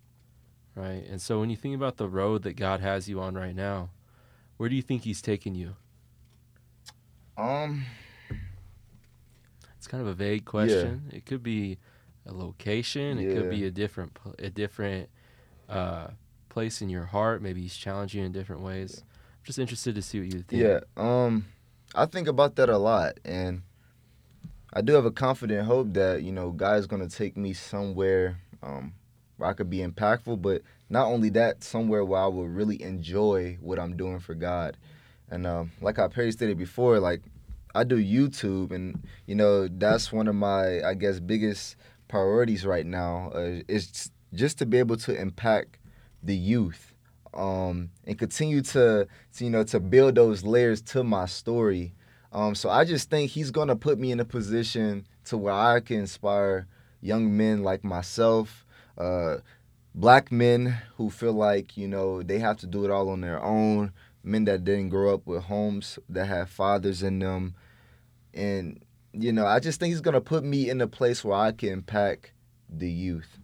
right? 0.75 1.03
And 1.09 1.21
so 1.21 1.39
when 1.39 1.49
you 1.49 1.55
think 1.55 1.75
about 1.75 1.97
the 1.97 2.07
road 2.09 2.43
that 2.43 2.55
God 2.55 2.81
has 2.81 3.07
you 3.09 3.19
on 3.19 3.35
right 3.35 3.55
now, 3.55 3.89
where 4.57 4.69
do 4.69 4.75
you 4.75 4.81
think 4.81 5.03
He's 5.03 5.21
taking 5.21 5.55
you? 5.55 5.75
Um, 7.37 7.85
It's 9.77 9.87
kind 9.87 10.01
of 10.01 10.07
a 10.07 10.13
vague 10.13 10.45
question. 10.45 11.09
It 11.13 11.25
could 11.25 11.43
be 11.43 11.77
a 12.25 12.33
location. 12.33 13.19
It 13.19 13.33
could 13.33 13.49
be 13.49 13.65
a 13.65 13.71
different 13.71 14.17
a 14.39 14.49
different 14.49 15.09
uh, 15.69 16.07
place 16.49 16.81
in 16.81 16.89
your 16.89 17.05
heart. 17.05 17.41
Maybe 17.41 17.61
he's 17.61 17.75
challenging 17.75 18.21
you 18.21 18.25
in 18.25 18.31
different 18.31 18.61
ways. 18.61 19.03
I'm 19.03 19.45
just 19.45 19.59
interested 19.59 19.95
to 19.95 20.01
see 20.01 20.19
what 20.19 20.33
you 20.33 20.41
think. 20.41 20.63
Yeah, 20.63 20.79
um, 20.97 21.45
I 21.93 22.05
think 22.05 22.27
about 22.27 22.55
that 22.55 22.69
a 22.69 22.77
lot, 22.77 23.19
and 23.23 23.61
I 24.73 24.81
do 24.81 24.93
have 24.93 25.05
a 25.05 25.11
confident 25.11 25.65
hope 25.65 25.93
that 25.93 26.23
you 26.23 26.31
know 26.31 26.51
God's 26.51 26.87
gonna 26.87 27.09
take 27.09 27.37
me 27.37 27.53
somewhere 27.53 28.39
um, 28.63 28.93
where 29.37 29.49
I 29.49 29.53
could 29.53 29.69
be 29.69 29.79
impactful, 29.79 30.41
but 30.41 30.61
not 30.89 31.07
only 31.07 31.29
that, 31.31 31.63
somewhere 31.63 32.03
where 32.05 32.21
I 32.21 32.27
will 32.27 32.47
really 32.47 32.81
enjoy 32.81 33.57
what 33.61 33.79
I'm 33.79 33.95
doing 33.97 34.19
for 34.19 34.33
God. 34.33 34.77
And 35.29 35.47
um, 35.47 35.71
like 35.81 35.99
I 35.99 36.07
Perry 36.07 36.31
stated 36.31 36.57
before, 36.57 36.99
like 36.99 37.21
I 37.73 37.83
do 37.83 37.97
YouTube, 37.97 38.71
and 38.71 39.03
you 39.25 39.35
know 39.35 39.67
that's 39.67 40.11
one 40.11 40.27
of 40.27 40.35
my 40.35 40.81
I 40.83 40.93
guess 40.93 41.19
biggest 41.19 41.75
priorities 42.07 42.65
right 42.65 42.85
now 42.85 43.31
uh, 43.33 43.61
is 43.67 44.11
just 44.33 44.57
to 44.59 44.65
be 44.65 44.77
able 44.77 44.97
to 44.97 45.19
impact 45.19 45.77
the 46.21 46.35
youth 46.35 46.93
um, 47.35 47.89
and 48.05 48.17
continue 48.17 48.61
to, 48.61 49.07
to 49.35 49.43
you 49.43 49.49
know 49.49 49.63
to 49.65 49.79
build 49.79 50.15
those 50.15 50.43
layers 50.43 50.81
to 50.81 51.03
my 51.03 51.25
story. 51.25 51.93
Um, 52.31 52.55
so 52.55 52.69
I 52.69 52.85
just 52.85 53.09
think 53.09 53.31
he's 53.31 53.51
gonna 53.51 53.75
put 53.75 53.99
me 53.99 54.11
in 54.11 54.19
a 54.19 54.25
position 54.25 55.05
to 55.25 55.37
where 55.37 55.53
I 55.53 55.79
can 55.79 55.99
inspire 55.99 56.67
young 57.01 57.35
men 57.35 57.63
like 57.63 57.83
myself, 57.83 58.65
uh, 58.97 59.37
black 59.93 60.31
men 60.31 60.77
who 60.97 61.09
feel 61.09 61.33
like 61.33 61.77
you 61.77 61.87
know 61.87 62.23
they 62.23 62.39
have 62.39 62.57
to 62.57 62.67
do 62.67 62.85
it 62.85 62.91
all 62.91 63.09
on 63.09 63.21
their 63.21 63.43
own, 63.43 63.91
men 64.23 64.45
that 64.45 64.63
didn't 64.63 64.89
grow 64.89 65.13
up 65.13 65.25
with 65.25 65.43
homes 65.43 65.99
that 66.09 66.27
have 66.27 66.49
fathers 66.49 67.03
in 67.03 67.19
them, 67.19 67.55
and 68.33 68.81
you 69.17 69.31
know 69.31 69.45
I 69.45 69.59
just 69.59 69.79
think 69.79 69.91
he's 69.91 70.01
gonna 70.01 70.21
put 70.21 70.43
me 70.43 70.69
in 70.69 70.81
a 70.81 70.87
place 70.87 71.23
where 71.23 71.37
I 71.37 71.51
can 71.51 71.69
impact 71.69 72.31
the 72.69 72.89
youth. 72.89 73.39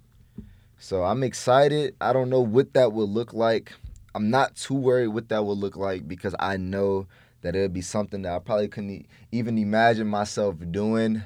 So 0.78 1.04
I'm 1.04 1.24
excited. 1.24 1.96
I 2.02 2.12
don't 2.12 2.30
know 2.30 2.42
what 2.42 2.74
that 2.74 2.92
will 2.94 3.08
look 3.08 3.34
like. 3.34 3.74
I'm 4.16 4.30
not 4.30 4.56
too 4.56 4.74
worried 4.74 5.10
what 5.10 5.30
that 5.30 5.46
will 5.46 5.56
look 5.56 5.78
like 5.78 6.08
because 6.08 6.36
I 6.40 6.58
know 6.58 7.08
that 7.42 7.56
it'll 7.56 7.70
be 7.70 7.82
something 7.82 8.24
that 8.24 8.34
I 8.34 8.40
probably 8.40 8.68
couldn't 8.68 9.06
even 9.32 9.58
imagine 9.58 10.08
myself 10.08 10.56
doing. 10.72 11.24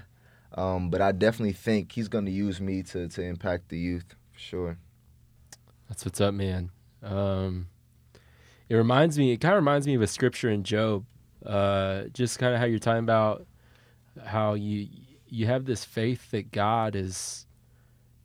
Um, 0.54 0.90
but 0.90 1.02
I 1.02 1.12
definitely 1.12 1.54
think 1.54 1.92
he's 1.92 2.08
going 2.08 2.26
to 2.26 2.32
use 2.32 2.62
me 2.62 2.84
to 2.84 3.08
to 3.10 3.22
impact 3.22 3.70
the 3.70 3.78
youth 3.78 4.16
for 4.32 4.40
sure. 4.40 4.78
That's 5.90 6.06
what's 6.06 6.22
up, 6.22 6.34
man. 6.34 6.72
Um, 7.04 7.68
it 8.70 8.76
reminds 8.76 9.18
me. 9.18 9.32
It 9.32 9.38
kind 9.38 9.54
of 9.54 9.58
reminds 9.58 9.86
me 9.86 9.96
of 9.96 10.02
a 10.02 10.08
scripture 10.08 10.50
in 10.50 10.64
Job. 10.64 11.06
Uh, 11.46 12.06
just 12.14 12.40
kind 12.40 12.54
of 12.54 12.60
how 12.60 12.66
you're 12.66 12.80
talking 12.80 13.04
about 13.04 13.46
how 14.26 14.54
you 14.54 14.88
you 15.28 15.48
have 15.48 15.66
this 15.66 15.84
faith 15.84 16.32
that 16.32 16.52
God 16.52 16.96
is 16.96 17.46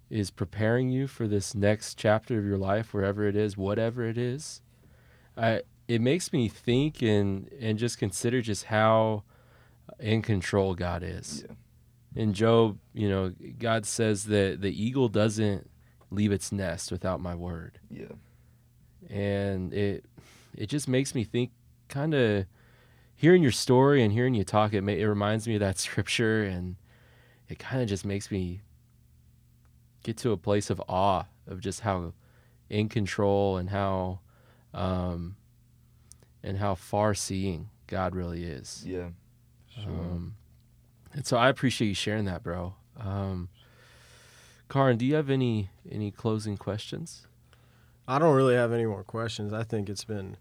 is 0.09 0.31
preparing 0.31 0.90
you 0.90 1.07
for 1.07 1.29
this 1.29 1.55
next 1.55 1.94
chapter 1.96 2.38
of 2.38 2.44
your 2.44 2.59
life, 2.59 2.92
wherever 2.92 3.26
it 3.26 3.37
is, 3.37 3.57
whatever 3.57 4.05
it 4.05 4.18
is. 4.18 4.61
I 5.37 5.62
it 5.88 6.00
makes 6.00 6.33
me 6.33 6.48
think 6.48 7.03
and 7.03 7.48
and 7.61 7.79
just 7.79 7.98
consider 7.98 8.42
just 8.42 8.64
how 8.64 9.24
in 9.98 10.22
control 10.22 10.74
God 10.74 11.03
is. 11.03 11.44
Yeah. 11.48 11.55
In 12.22 12.33
Job, 12.35 12.79
you 12.92 13.09
know, 13.09 13.33
God 13.59 13.87
says 13.87 14.24
that 14.24 14.61
the 14.61 14.70
eagle 14.85 15.09
doesn't 15.09 15.70
leave 16.11 16.33
its 16.33 16.50
nest 16.50 16.90
without 16.90 17.20
my 17.20 17.37
word 17.37 17.79
Yeah. 17.88 18.07
and 19.09 19.72
it 19.72 20.05
it 20.57 20.66
just 20.66 20.88
makes 20.88 21.14
me 21.14 21.22
think 21.22 21.53
kind 21.88 22.14
of 22.14 22.46
hearing 23.21 23.43
your 23.43 23.53
story 23.53 24.03
and 24.03 24.15
hearing 24.15 24.33
you 24.33 24.43
talk 24.43 24.73
it 24.73 24.81
ma- 24.81 24.93
it 24.93 25.05
reminds 25.05 25.47
me 25.47 25.55
of 25.55 25.61
that 25.61 25.79
scripture 25.87 26.43
and 26.43 26.77
it 27.51 27.59
kind 27.59 27.83
of 27.83 27.89
just 27.89 28.03
makes 28.03 28.31
me 28.31 28.63
get 30.03 30.17
to 30.17 30.33
a 30.33 30.39
place 30.39 30.71
of 30.71 30.81
awe 30.89 31.25
of 31.47 31.61
just 31.61 31.81
how 31.81 32.15
in 32.71 32.89
control 32.89 33.59
and 33.59 33.69
how 33.69 34.21
um 34.73 35.37
and 36.43 36.57
how 36.57 36.75
far 36.75 37.13
seeing 37.13 37.69
God 37.89 38.15
really 38.15 38.45
is. 38.45 38.85
Yeah. 38.87 39.09
Sure. 39.75 39.91
Um, 39.91 40.37
and 41.13 41.27
so 41.27 41.37
I 41.37 41.51
appreciate 41.51 41.89
you 41.89 41.95
sharing 41.95 42.25
that, 42.25 42.43
bro. 42.43 42.73
Um, 42.99 43.51
Karan, 44.71 44.97
do 44.97 45.05
you 45.05 45.17
have 45.17 45.29
any 45.29 45.69
any 45.91 46.11
closing 46.11 46.57
questions? 46.57 47.27
I 48.09 48.19
don't 48.19 48.35
really 48.35 48.55
have 48.55 48.73
any 48.73 48.87
more 48.87 49.05
questions. 49.05 49.53
I 49.53 49.65
think 49.65 49.91
it's 49.91 50.05
been 50.05 50.39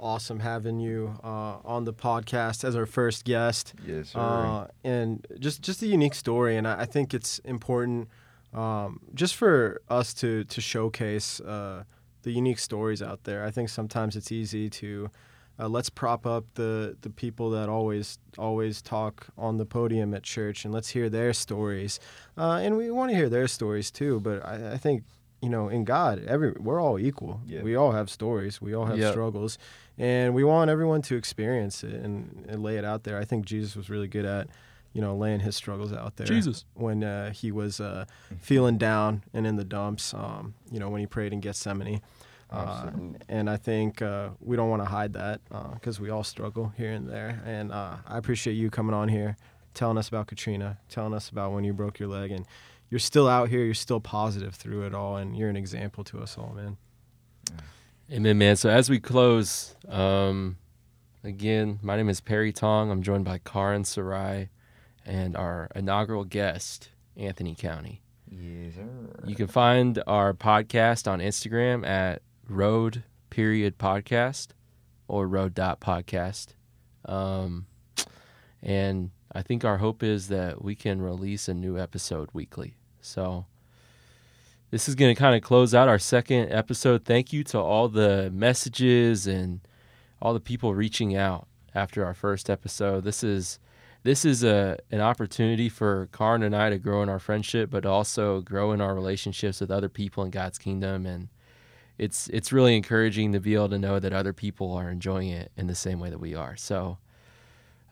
awesome 0.00 0.40
having 0.40 0.80
you 0.80 1.14
uh, 1.22 1.58
on 1.64 1.84
the 1.84 1.92
podcast 1.92 2.64
as 2.64 2.74
our 2.74 2.86
first 2.86 3.24
guest. 3.24 3.74
yes, 3.86 4.10
sir. 4.10 4.18
uh, 4.20 4.66
and 4.84 5.26
just 5.38 5.62
just 5.62 5.82
a 5.82 5.86
unique 5.86 6.14
story. 6.14 6.56
And 6.56 6.66
I, 6.66 6.80
I 6.82 6.84
think 6.86 7.14
it's 7.14 7.38
important 7.40 8.08
um, 8.52 9.00
just 9.14 9.34
for 9.36 9.80
us 9.88 10.12
to 10.14 10.44
to 10.44 10.60
showcase 10.60 11.40
uh, 11.40 11.84
the 12.22 12.32
unique 12.32 12.58
stories 12.58 13.02
out 13.02 13.24
there. 13.24 13.44
I 13.44 13.50
think 13.50 13.68
sometimes 13.68 14.16
it's 14.16 14.32
easy 14.32 14.68
to 14.70 15.10
uh, 15.58 15.68
let's 15.68 15.90
prop 15.90 16.26
up 16.26 16.44
the 16.54 16.96
the 17.02 17.10
people 17.10 17.50
that 17.50 17.68
always 17.68 18.18
always 18.38 18.82
talk 18.82 19.26
on 19.36 19.56
the 19.58 19.66
podium 19.66 20.14
at 20.14 20.22
church, 20.22 20.64
and 20.64 20.72
let's 20.74 20.88
hear 20.90 21.08
their 21.08 21.32
stories. 21.32 22.00
Uh, 22.36 22.60
and 22.62 22.76
we 22.76 22.90
want 22.90 23.10
to 23.10 23.16
hear 23.16 23.28
their 23.28 23.46
stories 23.48 23.90
too. 23.90 24.20
But 24.20 24.44
I, 24.44 24.72
I 24.72 24.76
think. 24.78 25.04
You 25.42 25.48
know, 25.48 25.70
in 25.70 25.84
God, 25.84 26.22
every 26.26 26.50
we're 26.52 26.78
all 26.82 26.98
equal. 26.98 27.40
Yeah. 27.46 27.62
We 27.62 27.74
all 27.74 27.92
have 27.92 28.10
stories. 28.10 28.60
We 28.60 28.74
all 28.74 28.84
have 28.84 28.98
Yep. 28.98 29.12
struggles, 29.12 29.56
and 30.00 30.34
we 30.34 30.44
want 30.44 30.70
everyone 30.70 31.02
to 31.02 31.16
experience 31.16 31.84
it 31.84 31.92
and, 31.92 32.46
and 32.48 32.62
lay 32.62 32.78
it 32.78 32.86
out 32.86 33.04
there. 33.04 33.18
I 33.18 33.26
think 33.26 33.44
Jesus 33.44 33.76
was 33.76 33.90
really 33.90 34.08
good 34.08 34.24
at, 34.24 34.48
you 34.94 35.02
know, 35.02 35.14
laying 35.14 35.40
his 35.40 35.54
struggles 35.54 35.92
out 35.92 36.16
there. 36.16 36.26
Jesus. 36.26 36.64
when 36.72 37.04
uh, 37.04 37.32
he 37.32 37.52
was 37.52 37.80
uh, 37.80 38.06
feeling 38.40 38.78
down 38.78 39.24
and 39.34 39.46
in 39.46 39.56
the 39.56 39.64
dumps. 39.64 40.14
Um, 40.14 40.54
you 40.72 40.80
know, 40.80 40.88
when 40.88 41.00
he 41.00 41.06
prayed 41.06 41.34
in 41.34 41.40
Gethsemane. 41.40 42.00
Uh, 42.50 42.82
Absolutely. 42.86 43.18
and 43.28 43.50
I 43.50 43.58
think 43.58 44.00
uh, 44.00 44.30
we 44.40 44.56
don't 44.56 44.70
want 44.70 44.82
to 44.82 44.88
hide 44.88 45.12
that 45.12 45.42
because 45.74 46.00
we 46.00 46.08
all 46.08 46.24
struggle 46.24 46.72
here 46.78 46.92
and 46.92 47.06
there. 47.06 47.42
And 47.44 47.70
uh, 47.70 47.96
I 48.06 48.16
appreciate 48.16 48.54
you 48.54 48.70
coming 48.70 48.94
on 48.94 49.08
here, 49.08 49.36
telling 49.74 49.98
us 49.98 50.08
about 50.08 50.28
Katrina, 50.28 50.78
telling 50.88 51.12
us 51.12 51.28
about 51.28 51.52
when 51.52 51.62
you 51.62 51.74
broke 51.74 52.00
your 52.00 52.08
leg, 52.08 52.32
and 52.32 52.46
you're 52.88 52.98
still 52.98 53.28
out 53.28 53.50
here. 53.50 53.62
You're 53.62 53.74
still 53.74 54.00
positive 54.00 54.54
through 54.54 54.86
it 54.86 54.94
all, 54.94 55.16
and 55.16 55.36
you're 55.36 55.50
an 55.50 55.56
example 55.56 56.04
to 56.04 56.20
us 56.20 56.38
all, 56.38 56.54
man. 56.56 56.78
Amen, 58.12 58.38
man. 58.38 58.56
So 58.56 58.68
as 58.68 58.90
we 58.90 58.98
close, 58.98 59.76
um, 59.88 60.56
again, 61.22 61.78
my 61.80 61.96
name 61.96 62.08
is 62.08 62.20
Perry 62.20 62.52
Tong. 62.52 62.90
I'm 62.90 63.02
joined 63.02 63.24
by 63.24 63.38
Karan 63.38 63.84
Sarai 63.84 64.48
and 65.06 65.36
our 65.36 65.68
inaugural 65.76 66.24
guest, 66.24 66.88
Anthony 67.16 67.54
County. 67.54 68.02
yes, 68.28 68.74
sir. 68.74 69.10
You 69.24 69.36
can 69.36 69.46
find 69.46 70.02
our 70.08 70.34
podcast 70.34 71.08
on 71.08 71.20
Instagram 71.20 71.86
at 71.86 72.22
road 72.48 73.04
period 73.30 73.78
podcast 73.78 74.48
or 75.06 75.28
road 75.28 75.54
dot 75.54 75.80
podcast. 75.80 76.48
Um, 77.04 77.66
and 78.60 79.12
I 79.32 79.42
think 79.42 79.64
our 79.64 79.78
hope 79.78 80.02
is 80.02 80.26
that 80.28 80.64
we 80.64 80.74
can 80.74 81.00
release 81.00 81.48
a 81.48 81.54
new 81.54 81.78
episode 81.78 82.30
weekly. 82.32 82.74
So 83.00 83.46
this 84.70 84.88
is 84.88 84.94
going 84.94 85.14
to 85.14 85.18
kind 85.18 85.34
of 85.34 85.42
close 85.42 85.74
out 85.74 85.88
our 85.88 85.98
second 85.98 86.52
episode. 86.52 87.04
Thank 87.04 87.32
you 87.32 87.42
to 87.44 87.58
all 87.58 87.88
the 87.88 88.30
messages 88.32 89.26
and 89.26 89.60
all 90.22 90.32
the 90.32 90.40
people 90.40 90.74
reaching 90.74 91.16
out 91.16 91.48
after 91.74 92.04
our 92.04 92.14
first 92.14 92.48
episode. 92.48 93.04
This 93.04 93.24
is 93.24 93.58
this 94.02 94.24
is 94.24 94.42
a 94.44 94.78
an 94.90 95.00
opportunity 95.00 95.68
for 95.68 96.08
Karan 96.12 96.42
and 96.42 96.54
I 96.54 96.70
to 96.70 96.78
grow 96.78 97.02
in 97.02 97.08
our 97.08 97.18
friendship, 97.18 97.70
but 97.70 97.84
also 97.84 98.40
grow 98.40 98.72
in 98.72 98.80
our 98.80 98.94
relationships 98.94 99.60
with 99.60 99.70
other 99.70 99.88
people 99.88 100.22
in 100.24 100.30
God's 100.30 100.58
kingdom. 100.58 101.04
And 101.04 101.28
it's 101.98 102.28
it's 102.28 102.52
really 102.52 102.76
encouraging 102.76 103.32
to 103.32 103.40
be 103.40 103.54
able 103.54 103.70
to 103.70 103.78
know 103.78 103.98
that 103.98 104.12
other 104.12 104.32
people 104.32 104.72
are 104.72 104.88
enjoying 104.90 105.28
it 105.28 105.50
in 105.56 105.66
the 105.66 105.74
same 105.74 105.98
way 105.98 106.10
that 106.10 106.20
we 106.20 106.34
are. 106.34 106.56
So 106.56 106.98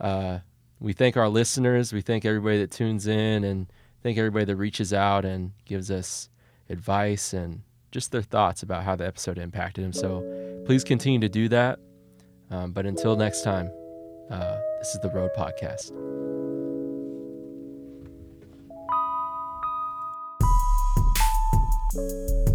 uh, 0.01 0.39
we 0.81 0.93
thank 0.93 1.17
our 1.17 1.29
listeners. 1.29 1.93
We 1.93 2.03
thank 2.03 2.25
everybody 2.25 2.59
that 2.59 2.71
tunes 2.71 3.07
in, 3.09 3.43
and 3.43 3.67
thank 4.03 4.17
everybody 4.17 4.45
that 4.45 4.57
reaches 4.57 4.93
out 4.93 5.25
and 5.25 5.53
gives 5.65 5.91
us 5.91 6.31
advice 6.71 7.33
and 7.33 7.63
just 7.91 8.13
their 8.13 8.23
thoughts 8.23 8.63
about 8.63 8.85
how 8.85 8.97
the 8.97 9.07
episode 9.07 9.39
impacted 9.39 9.85
them. 9.85 9.93
So 9.93 10.63
please 10.67 10.85
continue 10.85 11.21
to 11.21 11.29
do 11.29 11.49
that. 11.49 11.79
Um, 12.51 12.73
but 12.73 12.87
until 12.87 13.17
next 13.17 13.43
time, 13.43 13.71
uh, 14.31 14.59
this 14.79 14.95
is 14.95 15.01
the 15.01 15.11
Road 15.11 15.31
Podcast. 15.37 15.93
Thank 21.91 22.48